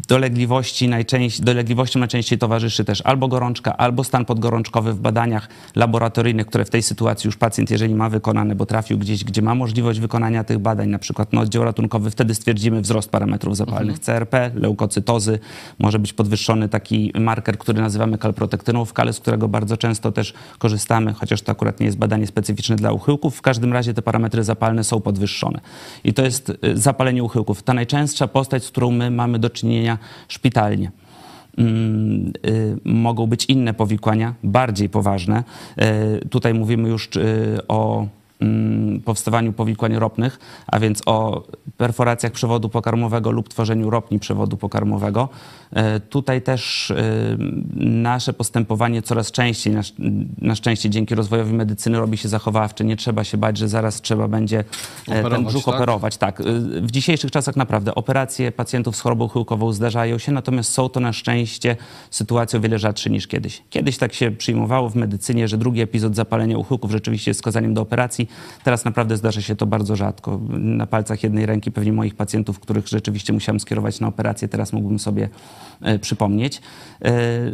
dolegliwości 0.08 0.88
najczęściej, 0.88 1.44
dolegliwościom 1.44 2.00
najczęściej 2.00 2.38
towarzyszy 2.38 2.63
towarzyszy 2.64 2.84
też 2.84 3.00
albo 3.00 3.28
gorączka, 3.28 3.76
albo 3.76 4.04
stan 4.04 4.24
podgorączkowy 4.24 4.92
w 4.92 5.00
badaniach 5.00 5.48
laboratoryjnych, 5.76 6.46
które 6.46 6.64
w 6.64 6.70
tej 6.70 6.82
sytuacji 6.82 7.28
już 7.28 7.36
pacjent, 7.36 7.70
jeżeli 7.70 7.94
ma 7.94 8.08
wykonane, 8.08 8.54
bo 8.54 8.66
trafił 8.66 8.98
gdzieś, 8.98 9.24
gdzie 9.24 9.42
ma 9.42 9.54
możliwość 9.54 10.00
wykonania 10.00 10.44
tych 10.44 10.58
badań, 10.58 10.88
na 10.88 10.98
przykład 10.98 11.32
na 11.32 11.40
oddział 11.40 11.64
ratunkowy, 11.64 12.10
wtedy 12.10 12.34
stwierdzimy 12.34 12.80
wzrost 12.80 13.10
parametrów 13.10 13.56
zapalnych 13.56 13.96
mhm. 13.96 14.04
CRP, 14.04 14.50
leukocytozy, 14.54 15.38
może 15.78 15.98
być 15.98 16.12
podwyższony 16.12 16.68
taki 16.68 17.12
marker, 17.20 17.58
który 17.58 17.80
nazywamy 17.80 18.18
kalprotektyną 18.18 18.84
w 18.84 18.92
kale, 18.92 19.12
z 19.12 19.20
którego 19.20 19.48
bardzo 19.48 19.76
często 19.76 20.12
też 20.12 20.34
korzystamy, 20.58 21.12
chociaż 21.12 21.42
to 21.42 21.52
akurat 21.52 21.80
nie 21.80 21.86
jest 21.86 21.98
badanie 21.98 22.26
specyficzne 22.26 22.76
dla 22.76 22.92
uchyłków. 22.92 23.36
W 23.36 23.42
każdym 23.42 23.72
razie 23.72 23.94
te 23.94 24.02
parametry 24.02 24.44
zapalne 24.44 24.84
są 24.84 25.00
podwyższone. 25.00 25.60
I 26.04 26.14
to 26.14 26.22
jest 26.22 26.50
y, 26.50 26.56
zapalenie 26.74 27.22
uchyłków. 27.22 27.62
Ta 27.62 27.74
najczęstsza 27.74 28.28
postać, 28.28 28.64
z 28.64 28.68
którą 28.68 28.90
my 28.90 29.10
mamy 29.10 29.38
do 29.38 29.50
czynienia 29.50 29.98
szpitalnie. 30.28 31.03
Mm, 31.58 32.32
y, 32.46 32.76
mogą 32.84 33.26
być 33.26 33.44
inne 33.44 33.74
powikłania, 33.74 34.34
bardziej 34.42 34.88
poważne. 34.88 35.44
Y, 36.22 36.28
tutaj 36.28 36.54
mówimy 36.54 36.88
już 36.88 37.16
y, 37.16 37.58
o 37.68 38.06
powstawaniu 39.04 39.52
powikłań 39.52 39.96
ropnych, 39.96 40.38
a 40.66 40.80
więc 40.80 41.02
o 41.06 41.42
perforacjach 41.76 42.32
przewodu 42.32 42.68
pokarmowego 42.68 43.30
lub 43.30 43.48
tworzeniu 43.48 43.90
ropni 43.90 44.18
przewodu 44.18 44.56
pokarmowego. 44.56 45.28
E, 45.72 46.00
tutaj 46.00 46.42
też 46.42 46.90
e, 46.90 46.96
nasze 47.76 48.32
postępowanie 48.32 49.02
coraz 49.02 49.32
częściej, 49.32 49.74
na, 50.38 50.54
szczęście 50.54 50.90
dzięki 50.90 51.14
rozwojowi 51.14 51.52
medycyny 51.52 51.98
robi 51.98 52.16
się 52.16 52.28
zachowawcze. 52.28 52.84
Nie 52.84 52.96
trzeba 52.96 53.24
się 53.24 53.38
bać, 53.38 53.58
że 53.58 53.68
zaraz 53.68 54.00
trzeba 54.00 54.28
będzie 54.28 54.58
e, 54.58 54.62
operować, 55.06 55.32
ten 55.32 55.44
brzuch 55.44 55.64
tak? 55.64 55.74
operować. 55.74 56.16
Tak. 56.16 56.42
W 56.82 56.90
dzisiejszych 56.90 57.30
czasach 57.30 57.56
naprawdę 57.56 57.94
operacje 57.94 58.52
pacjentów 58.52 58.96
z 58.96 59.00
chorobą 59.00 59.28
chyłkową 59.28 59.72
zdarzają 59.72 60.18
się, 60.18 60.32
natomiast 60.32 60.72
są 60.72 60.88
to 60.88 61.00
na 61.00 61.12
szczęście 61.12 61.76
sytuacje 62.10 62.58
o 62.58 62.62
wiele 62.62 62.78
rzadsze 62.78 63.10
niż 63.10 63.26
kiedyś. 63.26 63.62
Kiedyś 63.70 63.98
tak 63.98 64.14
się 64.14 64.30
przyjmowało 64.30 64.90
w 64.90 64.96
medycynie, 64.96 65.48
że 65.48 65.58
drugi 65.58 65.80
epizod 65.80 66.16
zapalenia 66.16 66.58
uchyłków 66.58 66.90
rzeczywiście 66.90 67.30
jest 67.30 67.40
skazaniem 67.40 67.74
do 67.74 67.82
operacji. 67.82 68.28
Teraz 68.64 68.84
naprawdę 68.84 69.16
zdarza 69.16 69.42
się 69.42 69.56
to 69.56 69.66
bardzo 69.66 69.96
rzadko. 69.96 70.40
Na 70.50 70.86
palcach 70.86 71.22
jednej 71.22 71.46
ręki 71.46 71.72
pewnie 71.72 71.92
moich 71.92 72.14
pacjentów, 72.14 72.60
których 72.60 72.88
rzeczywiście 72.88 73.32
musiałem 73.32 73.60
skierować 73.60 74.00
na 74.00 74.08
operację, 74.08 74.48
teraz 74.48 74.72
mógłbym 74.72 74.98
sobie 74.98 75.28
e, 75.82 75.98
przypomnieć. 75.98 76.60
E, 77.02 77.12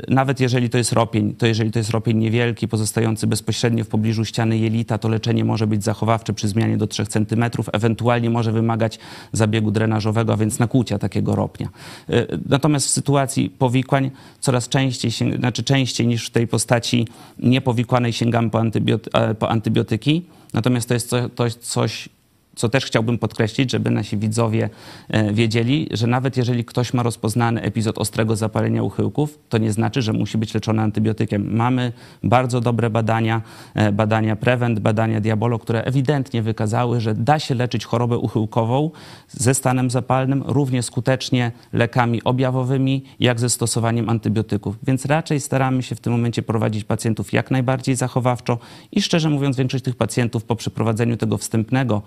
nawet 0.09 0.41
jeżeli 0.41 0.71
to 0.71 0.79
jest 0.79 0.93
ropień, 0.93 1.35
to 1.35 1.47
jeżeli 1.47 1.71
to 1.71 1.79
jest 1.79 1.91
ropień 1.91 2.19
niewielki, 2.19 2.69
pozostający 2.69 3.27
bezpośrednio 3.27 3.85
w 3.85 3.89
pobliżu 3.89 4.25
ściany 4.25 4.59
jelita, 4.59 4.99
to 4.99 5.09
leczenie 5.09 5.45
może 5.45 5.67
być 5.67 5.85
zachowawcze 5.85 6.33
przy 6.33 6.49
zmianie 6.49 6.77
do 6.77 6.87
3 6.87 7.07
cm, 7.07 7.45
ewentualnie 7.73 8.31
może 8.31 8.53
wymagać 8.53 8.99
zabiegu 9.33 9.71
drenażowego, 9.71 10.33
a 10.33 10.37
więc 10.37 10.59
nakłucia 10.59 10.99
takiego 10.99 11.35
ropnia. 11.37 11.69
E, 12.09 12.27
natomiast 12.49 12.87
w 12.87 12.91
sytuacji 12.91 13.51
powikłań 13.51 14.11
coraz 14.41 14.69
częściej, 14.69 15.11
znaczy 15.39 15.63
częściej 15.63 16.07
niż 16.07 16.27
w 16.27 16.31
tej 16.31 16.47
postaci 16.47 17.07
niepowikłanej 17.39 18.13
sięgamy 18.13 18.51
po, 18.51 18.61
antybioty 18.61 19.11
po 19.39 19.51
antybiotyki. 19.51 20.25
Natomiast 20.53 20.89
to 21.35 21.45
jest 21.45 21.59
coś, 21.59 22.09
co 22.57 22.69
też 22.69 22.85
chciałbym 22.85 23.19
podkreślić, 23.19 23.71
żeby 23.71 23.91
nasi 23.91 24.17
widzowie 24.17 24.71
e, 25.09 25.33
wiedzieli, 25.33 25.89
że 25.91 26.07
nawet 26.07 26.37
jeżeli 26.37 26.65
ktoś 26.65 26.95
ma 26.95 27.03
rozpoznany 27.03 27.63
epizod 27.63 27.99
ostrego 27.99 28.37
zapalenia 28.37 28.83
uchyłków, 28.83 29.39
to 29.49 29.59
nie 29.59 29.73
znaczy, 29.73 30.03
że 30.03 30.13
musi 30.13 30.39
być 30.39 30.55
leczony 30.55 30.83
antybiotykiem. 30.83 31.57
Mamy 31.57 31.93
bardzo 32.23 32.61
dobre 32.61 32.91
badania, 32.91 33.43
e, 33.75 33.93
badania 33.93 34.37
Prevent, 34.37 34.79
badania 34.79 35.21
Diabolo, 35.21 35.59
które 35.59 35.85
ewidentnie 35.85 36.43
wykazały, 36.43 37.01
że 37.01 37.15
da 37.15 37.39
się 37.39 37.55
leczyć 37.55 37.85
chorobę 37.85 38.19
uchyłkową 38.19 38.91
ze 39.29 39.55
stanem 39.55 39.91
zapalnym 39.91 40.43
równie 40.47 40.83
skutecznie 40.83 41.53
lekami 41.73 42.25
objawowymi, 42.25 43.05
jak 43.21 43.41
ze 43.41 43.51
stosowaniem 43.51 44.09
antybiotyków. 44.09 44.77
Więc 44.83 45.07
raczej 45.07 45.41
staramy 45.41 45.83
się 45.83 45.95
w 45.95 46.01
tym 46.01 46.13
momencie 46.13 46.43
prowadzić 46.43 46.85
pacjentów 46.85 47.33
jak 47.33 47.51
najbardziej 47.51 47.97
zachowawczo 47.97 48.59
i 48.93 49.03
szczerze 49.03 49.31
mówiąc, 49.31 49.57
większość 49.57 49.85
tych 49.85 49.97
pacjentów 49.97 50.45
po 50.45 50.57
przeprowadzeniu 50.57 51.17
tego 51.17 51.39
wstępnego 51.39 52.03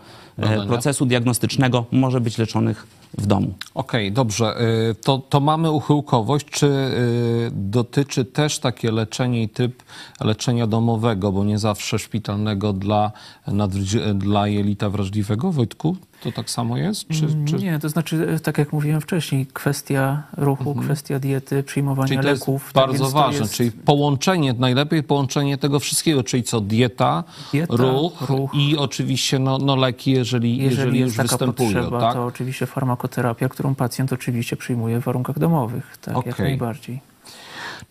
Procesu 0.67 1.05
diagnostycznego 1.05 1.85
może 1.91 2.21
być 2.21 2.37
leczonych 2.37 2.87
w 3.17 3.25
domu. 3.25 3.53
Okej, 3.73 4.07
okay, 4.07 4.11
dobrze. 4.11 4.57
E, 4.89 4.93
to, 4.93 5.17
to 5.17 5.39
mamy 5.39 5.71
uchyłkowość. 5.71 6.45
Czy 6.45 6.67
e, 6.67 6.91
dotyczy 7.51 8.25
też 8.25 8.59
takie 8.59 8.91
leczenie 8.91 9.43
i 9.43 9.49
typ 9.49 9.83
leczenia 10.21 10.67
domowego, 10.67 11.31
bo 11.31 11.43
nie 11.43 11.59
zawsze 11.59 11.99
szpitalnego 11.99 12.73
dla, 12.73 13.11
dla 14.15 14.47
jelita 14.47 14.89
wrażliwego, 14.89 15.51
Wojtku? 15.51 15.95
To 16.23 16.31
tak 16.31 16.49
samo 16.49 16.77
jest? 16.77 17.07
Czy, 17.07 17.25
mm, 17.25 17.45
czy... 17.45 17.55
Nie, 17.55 17.79
to 17.79 17.89
znaczy, 17.89 18.27
e, 18.29 18.39
tak 18.39 18.57
jak 18.57 18.73
mówiłem 18.73 19.01
wcześniej, 19.01 19.45
kwestia 19.53 20.23
ruchu, 20.37 20.69
mhm. 20.69 20.85
kwestia 20.85 21.19
diety, 21.19 21.63
przyjmowania 21.63 22.07
czyli 22.07 22.19
to 22.19 22.27
leków. 22.27 22.61
Jest 22.63 22.73
tak 22.73 22.87
bardzo 22.87 23.09
ważne, 23.09 23.39
jest... 23.39 23.53
czyli 23.53 23.71
połączenie, 23.71 24.53
najlepiej 24.53 25.03
połączenie 25.03 25.57
tego 25.57 25.79
wszystkiego, 25.79 26.23
czyli 26.23 26.43
co 26.43 26.61
dieta, 26.61 27.23
dieta 27.51 27.75
ruch, 27.75 28.29
ruch, 28.29 28.51
i 28.55 28.77
oczywiście 28.77 29.39
no, 29.39 29.57
no 29.57 29.75
leki, 29.75 30.11
jeżeli, 30.11 30.57
jeżeli, 30.57 30.79
jeżeli 30.79 30.99
już 30.99 31.15
taka 31.15 31.27
występują. 31.29 31.73
Potrzeba, 31.73 31.99
tak? 31.99 32.13
to 32.13 32.25
oczywiście 32.25 32.65
farmakoterapia, 33.03 33.49
którą 33.49 33.75
pacjent 33.75 34.13
oczywiście 34.13 34.57
przyjmuje 34.57 35.01
w 35.01 35.03
warunkach 35.03 35.39
domowych, 35.39 35.97
tak 36.01 36.17
okay. 36.17 36.29
jak 36.29 36.39
najbardziej. 36.39 37.01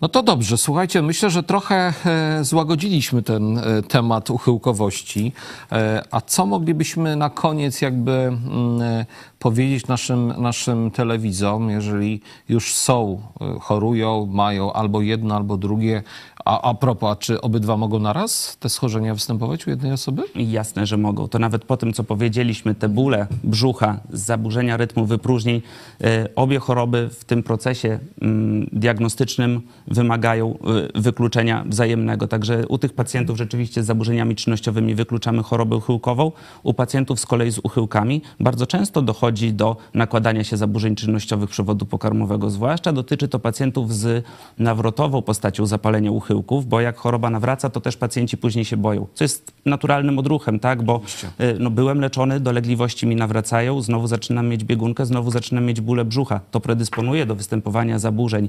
No 0.00 0.08
to 0.08 0.22
dobrze, 0.22 0.58
słuchajcie, 0.58 1.02
myślę, 1.02 1.30
że 1.30 1.42
trochę 1.42 1.92
e, 2.06 2.44
złagodziliśmy 2.44 3.22
ten 3.22 3.58
e, 3.58 3.82
temat 3.82 4.30
uchyłkowości. 4.30 5.32
E, 5.72 6.02
a 6.10 6.20
co 6.20 6.46
moglibyśmy 6.46 7.16
na 7.16 7.30
koniec 7.30 7.80
jakby 7.80 8.12
mm, 8.12 9.04
powiedzieć 9.42 9.86
naszym, 9.86 10.32
naszym 10.42 10.90
telewidzom, 10.90 11.70
jeżeli 11.70 12.20
już 12.48 12.74
są, 12.74 13.20
chorują, 13.60 14.26
mają 14.26 14.72
albo 14.72 15.02
jedno, 15.02 15.36
albo 15.36 15.56
drugie, 15.56 16.02
a, 16.44 16.60
a 16.70 16.74
propos, 16.74 17.10
a 17.12 17.16
czy 17.16 17.40
obydwa 17.40 17.76
mogą 17.76 17.98
naraz 17.98 18.56
te 18.60 18.68
schorzenia 18.68 19.14
występować 19.14 19.66
u 19.66 19.70
jednej 19.70 19.92
osoby? 19.92 20.22
Jasne, 20.34 20.86
że 20.86 20.96
mogą. 20.96 21.28
To 21.28 21.38
nawet 21.38 21.64
po 21.64 21.76
tym, 21.76 21.92
co 21.92 22.04
powiedzieliśmy, 22.04 22.74
te 22.74 22.88
bóle 22.88 23.26
brzucha, 23.44 24.00
zaburzenia 24.10 24.76
rytmu 24.76 25.06
wypróżnień, 25.06 25.62
e, 26.00 26.28
obie 26.36 26.58
choroby 26.58 27.08
w 27.08 27.24
tym 27.24 27.42
procesie 27.42 27.98
mm, 28.20 28.68
diagnostycznym 28.72 29.60
wymagają 29.86 30.58
e, 30.94 31.00
wykluczenia 31.00 31.64
wzajemnego. 31.68 32.28
Także 32.28 32.68
u 32.68 32.78
tych 32.78 32.92
pacjentów 32.92 33.38
rzeczywiście 33.38 33.82
z 33.82 33.86
zaburzeniami 33.86 34.36
czynnościowymi 34.36 34.94
wykluczamy 34.94 35.42
chorobę 35.42 35.76
uchyłkową, 35.76 36.32
u 36.62 36.74
pacjentów 36.74 37.20
z 37.20 37.26
kolei 37.26 37.50
z 37.50 37.58
uchyłkami 37.58 38.22
bardzo 38.40 38.66
często 38.66 39.02
dochodzi 39.02 39.31
dochodzi 39.32 39.52
do 39.52 39.76
nakładania 39.94 40.44
się 40.44 40.56
zaburzeń 40.56 40.94
czynnościowych 40.94 41.50
przewodu 41.50 41.86
pokarmowego. 41.86 42.50
Zwłaszcza 42.50 42.92
dotyczy 42.92 43.28
to 43.28 43.38
pacjentów 43.38 43.94
z 43.94 44.24
nawrotową 44.58 45.22
postacią 45.22 45.66
zapalenia 45.66 46.10
uchyłków, 46.10 46.66
bo 46.66 46.80
jak 46.80 46.96
choroba 46.96 47.30
nawraca, 47.30 47.70
to 47.70 47.80
też 47.80 47.96
pacjenci 47.96 48.36
później 48.36 48.64
się 48.64 48.76
boją, 48.76 49.06
co 49.14 49.24
jest 49.24 49.52
naturalnym 49.64 50.18
odruchem, 50.18 50.58
tak? 50.58 50.82
Bo 50.82 51.00
y, 51.40 51.56
no, 51.58 51.70
byłem 51.70 52.00
leczony, 52.00 52.40
dolegliwości 52.40 53.06
mi 53.06 53.16
nawracają, 53.16 53.82
znowu 53.82 54.06
zaczynam 54.06 54.48
mieć 54.48 54.64
biegunkę, 54.64 55.06
znowu 55.06 55.30
zaczynam 55.30 55.64
mieć 55.64 55.80
bóle 55.80 56.04
brzucha. 56.04 56.40
To 56.50 56.60
predysponuje 56.60 57.26
do 57.26 57.34
występowania 57.34 57.98
zaburzeń 57.98 58.48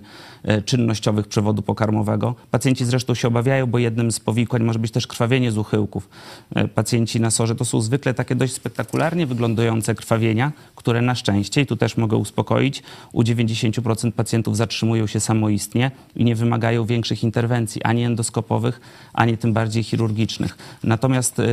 y, 0.50 0.62
czynnościowych 0.62 1.28
przewodu 1.28 1.62
pokarmowego. 1.62 2.36
Pacjenci 2.52 2.86
zresztą 2.86 3.16
się 3.16 3.28
obawiają, 3.28 3.68
bo 3.68 3.80
jednym 3.80 4.12
z 4.12 4.20
powikłań 4.20 4.64
może 4.64 4.80
być 4.80 4.92
też 4.92 5.08
krwawienie 5.08 5.52
z 5.52 5.58
uchyłków. 5.58 6.10
Y, 6.58 6.68
pacjenci 6.68 7.20
na 7.20 7.32
sorze 7.32 7.56
to 7.56 7.66
są 7.66 7.82
zwykle 7.82 8.14
takie 8.14 8.36
dość 8.36 8.54
spektakularnie 8.54 9.26
wyglądające 9.26 9.96
krwawienia, 9.96 10.52
które 10.76 11.02
na 11.02 11.16
szczęście, 11.16 11.62
i 11.62 11.66
tu 11.66 11.76
też 11.76 11.98
mogę 11.98 12.18
uspokoić, 12.18 12.84
u 13.12 13.24
90% 13.24 14.12
pacjentów 14.12 14.58
zatrzymują 14.58 15.08
się 15.08 15.20
samoistnie 15.20 15.92
i 16.16 16.24
nie 16.24 16.36
wymagają 16.36 16.86
większych 16.86 17.24
interwencji, 17.24 17.84
ani 17.84 18.04
endoskopowych, 18.04 18.82
ani 19.14 19.38
tym 19.38 19.54
bardziej 19.54 19.84
chirurgicznych. 19.84 20.58
Natomiast 20.84 21.40
y, 21.40 21.44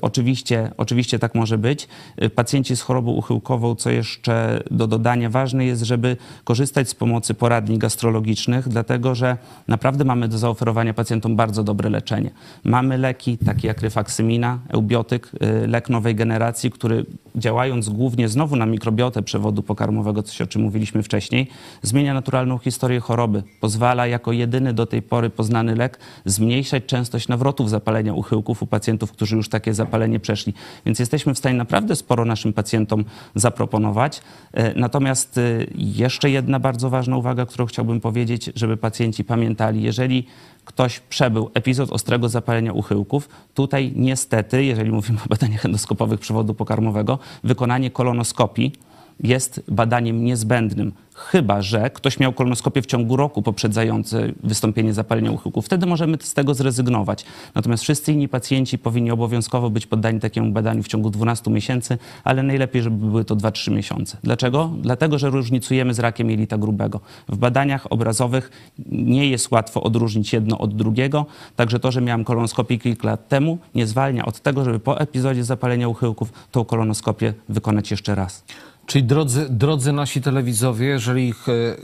oczywiście, 0.00 0.70
oczywiście 0.76 1.18
tak 1.18 1.34
może 1.34 1.58
być. 1.58 1.88
Y, 2.22 2.30
pacjenci 2.30 2.76
z 2.76 2.80
chorobą 2.80 3.12
uchyłkową, 3.12 3.74
co 3.74 3.90
jeszcze 3.90 4.62
do 4.70 4.86
dodania 4.86 5.30
ważne 5.30 5.64
jest, 5.64 5.82
żeby 5.82 6.16
korzystać 6.44 6.88
z 6.88 6.94
pomocy 6.94 7.34
poradni 7.34 7.78
gastrologicznych, 7.78 8.68
dlatego 8.68 9.14
że 9.14 9.36
naprawdę 9.68 10.04
mamy 10.04 10.28
do 10.28 10.38
zaoferowania 10.38 10.94
pacjentom 10.94 11.36
bardzo 11.36 11.62
dobre 11.62 11.90
leczenie. 11.90 12.30
Mamy 12.64 12.98
leki 12.98 13.38
takie 13.38 13.68
jak 13.68 13.82
ryfaksymina, 13.82 14.58
eubiotyk, 14.68 15.30
y, 15.64 15.66
lek 15.66 15.90
nowej 15.90 16.14
generacji, 16.14 16.70
który 16.70 17.06
działając 17.36 17.88
głównie 17.88 18.28
znowu 18.28 18.56
na 18.56 18.65
mikrobiotę 18.66 19.22
przewodu 19.22 19.62
pokarmowego, 19.62 20.22
coś 20.22 20.40
o 20.40 20.46
czym 20.46 20.62
mówiliśmy 20.62 21.02
wcześniej, 21.02 21.48
zmienia 21.82 22.14
naturalną 22.14 22.58
historię 22.58 23.00
choroby. 23.00 23.42
Pozwala 23.60 24.06
jako 24.06 24.32
jedyny 24.32 24.72
do 24.72 24.86
tej 24.86 25.02
pory 25.02 25.30
poznany 25.30 25.74
lek 25.74 25.98
zmniejszać 26.24 26.84
częstość 26.86 27.28
nawrotów 27.28 27.70
zapalenia 27.70 28.14
uchyłków 28.14 28.62
u 28.62 28.66
pacjentów, 28.66 29.12
którzy 29.12 29.36
już 29.36 29.48
takie 29.48 29.74
zapalenie 29.74 30.20
przeszli. 30.20 30.54
Więc 30.86 30.98
jesteśmy 30.98 31.34
w 31.34 31.38
stanie 31.38 31.58
naprawdę 31.58 31.96
sporo 31.96 32.24
naszym 32.24 32.52
pacjentom 32.52 33.04
zaproponować. 33.34 34.22
E, 34.52 34.80
natomiast 34.80 35.38
e, 35.38 35.42
jeszcze 35.74 36.30
jedna 36.30 36.60
bardzo 36.60 36.90
ważna 36.90 37.16
uwaga, 37.16 37.46
którą 37.46 37.66
chciałbym 37.66 38.00
powiedzieć, 38.00 38.50
żeby 38.54 38.76
pacjenci 38.76 39.24
pamiętali, 39.24 39.82
jeżeli 39.82 40.26
ktoś 40.66 41.00
przebył 41.00 41.50
epizod 41.54 41.92
ostrego 41.92 42.28
zapalenia 42.28 42.72
uchyłków, 42.72 43.28
tutaj 43.54 43.92
niestety, 43.96 44.64
jeżeli 44.64 44.92
mówimy 44.92 45.18
o 45.26 45.28
badaniach 45.28 45.64
endoskopowych 45.64 46.20
przewodu 46.20 46.54
pokarmowego, 46.54 47.18
wykonanie 47.44 47.90
kolonoskopii 47.90 48.72
jest 49.20 49.62
badaniem 49.68 50.24
niezbędnym, 50.24 50.92
chyba 51.16 51.62
że 51.62 51.90
ktoś 51.90 52.20
miał 52.20 52.32
kolonoskopię 52.32 52.82
w 52.82 52.86
ciągu 52.86 53.16
roku 53.16 53.42
poprzedzający 53.42 54.34
wystąpienie 54.42 54.94
zapalenia 54.94 55.30
uchyłków. 55.30 55.66
Wtedy 55.66 55.86
możemy 55.86 56.18
z 56.20 56.34
tego 56.34 56.54
zrezygnować. 56.54 57.24
Natomiast 57.54 57.82
wszyscy 57.82 58.12
inni 58.12 58.28
pacjenci 58.28 58.78
powinni 58.78 59.10
obowiązkowo 59.10 59.70
być 59.70 59.86
poddani 59.86 60.20
takiemu 60.20 60.52
badaniu 60.52 60.82
w 60.82 60.88
ciągu 60.88 61.10
12 61.10 61.50
miesięcy, 61.50 61.98
ale 62.24 62.42
najlepiej, 62.42 62.82
żeby 62.82 63.06
były 63.06 63.24
to 63.24 63.36
2-3 63.36 63.72
miesiące. 63.72 64.16
Dlaczego? 64.22 64.70
Dlatego, 64.80 65.18
że 65.18 65.30
różnicujemy 65.30 65.94
z 65.94 65.98
rakiem 65.98 66.30
jelita 66.30 66.58
grubego. 66.58 67.00
W 67.28 67.36
badaniach 67.36 67.92
obrazowych 67.92 68.50
nie 68.86 69.30
jest 69.30 69.50
łatwo 69.50 69.82
odróżnić 69.82 70.32
jedno 70.32 70.58
od 70.58 70.76
drugiego, 70.76 71.26
także 71.56 71.80
to, 71.80 71.92
że 71.92 72.00
miałem 72.00 72.24
kolonoskopię 72.24 72.78
kilka 72.78 73.08
lat 73.08 73.28
temu, 73.28 73.58
nie 73.74 73.86
zwalnia 73.86 74.24
od 74.24 74.40
tego, 74.40 74.64
żeby 74.64 74.78
po 74.78 75.00
epizodzie 75.00 75.44
zapalenia 75.44 75.88
uchyłków 75.88 76.32
tą 76.52 76.64
kolonoskopię 76.64 77.34
wykonać 77.48 77.90
jeszcze 77.90 78.14
raz. 78.14 78.44
Czyli 78.86 79.04
drodzy, 79.04 79.46
drodzy 79.50 79.92
nasi 79.92 80.22
telewidzowie, 80.22 80.86
jeżeli 80.86 81.34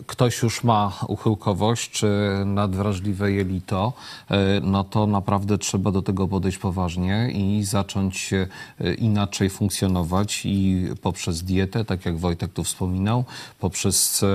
ktoś 0.07 0.43
już 0.43 0.65
ma 0.65 0.93
uchyłkowość 1.09 1.91
czy 1.91 2.09
nadwrażliwe 2.47 3.33
jelito, 3.33 3.93
e, 4.31 4.61
no 4.61 4.85
to 4.85 5.07
naprawdę 5.07 5.59
trzeba 5.59 5.91
do 5.91 6.03
tego 6.03 6.29
podejść 6.29 6.59
poważnie 6.59 7.31
i 7.35 7.65
zacząć 7.65 8.31
e, 8.33 8.95
inaczej 8.95 9.51
funkcjonować 9.51 10.43
i 10.45 10.87
poprzez 11.03 11.43
dietę, 11.43 11.85
tak 11.85 12.07
jak 12.07 12.19
Wojtek 12.19 12.53
tu 12.53 12.65
wspominał, 12.65 13.25
poprzez 13.61 14.23
e, 14.23 14.27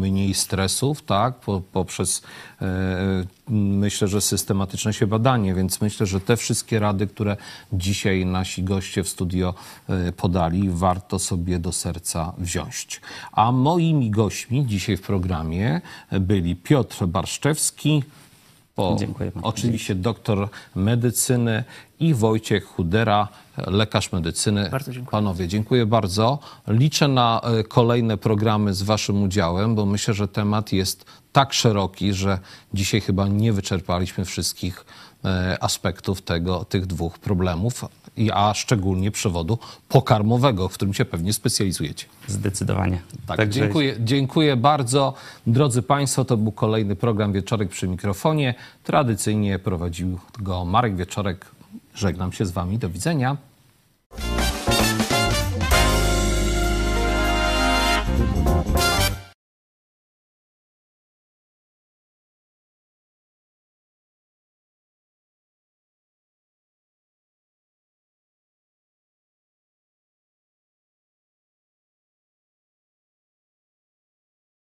mniej 0.00 0.34
stresów, 0.34 1.02
tak, 1.02 1.34
poprzez 1.72 2.22
myślę, 3.48 4.08
że 4.08 4.20
systematyczne 4.20 4.92
się 4.92 5.06
badanie, 5.06 5.54
więc 5.54 5.80
myślę, 5.80 6.06
że 6.06 6.20
te 6.20 6.36
wszystkie 6.36 6.78
rady, 6.78 7.06
które 7.06 7.36
dzisiaj 7.72 8.26
nasi 8.26 8.62
goście 8.62 9.04
w 9.04 9.08
studio 9.08 9.54
warto 10.70 11.18
sobie 11.18 11.58
do 11.58 11.72
serca 11.72 12.32
wziąć. 12.38 13.00
A 13.32 13.52
moimi 13.52 14.10
gośćmi 14.10 14.66
dzisiaj 14.66 14.96
w 14.96 15.02
programie 15.02 15.80
byli 16.12 16.56
Piotr 16.56 17.06
Barszczewski, 17.06 18.02
po, 18.74 18.96
oczywiście 19.42 19.94
doktor 19.94 20.48
medycyny 20.74 21.64
i 22.00 22.14
Wojciech 22.14 22.64
Chudera, 22.64 23.28
lekarz 23.56 24.12
medycyny. 24.12 24.70
Bardzo 24.70 24.92
dziękuję. 24.92 25.10
Panowie, 25.10 25.48
dziękuję 25.48 25.86
bardzo. 25.86 26.38
Liczę 26.68 27.08
na 27.08 27.40
e, 27.40 27.64
kolejne 27.64 28.16
programy 28.16 28.74
z 28.74 28.82
Waszym 28.82 29.22
udziałem, 29.22 29.74
bo 29.74 29.86
myślę, 29.86 30.14
że 30.14 30.28
temat 30.28 30.72
jest 30.72 31.04
tak 31.32 31.52
szeroki, 31.52 32.12
że 32.12 32.38
dzisiaj 32.74 33.00
chyba 33.00 33.28
nie 33.28 33.52
wyczerpaliśmy 33.52 34.24
wszystkich 34.24 34.84
aspektów 35.60 36.22
tego, 36.22 36.64
tych 36.64 36.86
dwóch 36.86 37.18
problemów 37.18 37.84
a 38.32 38.54
szczególnie 38.54 39.10
przewodu 39.10 39.58
pokarmowego, 39.88 40.68
w 40.68 40.74
którym 40.74 40.94
się 40.94 41.04
pewnie 41.04 41.32
specjalizujecie. 41.32 42.06
Zdecydowanie. 42.28 43.02
Tak, 43.26 43.36
tak 43.36 43.48
dziękuję, 43.48 43.96
dziękuję 44.00 44.56
bardzo. 44.56 45.14
Drodzy 45.46 45.82
Państwo, 45.82 46.24
to 46.24 46.36
był 46.36 46.52
kolejny 46.52 46.96
program 46.96 47.32
Wieczorek 47.32 47.68
przy 47.68 47.88
mikrofonie. 47.88 48.54
Tradycyjnie 48.84 49.58
prowadził 49.58 50.18
go 50.38 50.64
Marek 50.64 50.96
Wieczorek. 50.96 51.46
Żegnam 51.94 52.32
się 52.32 52.46
z 52.46 52.50
Wami. 52.50 52.78
Do 52.78 52.90
widzenia. 52.90 53.36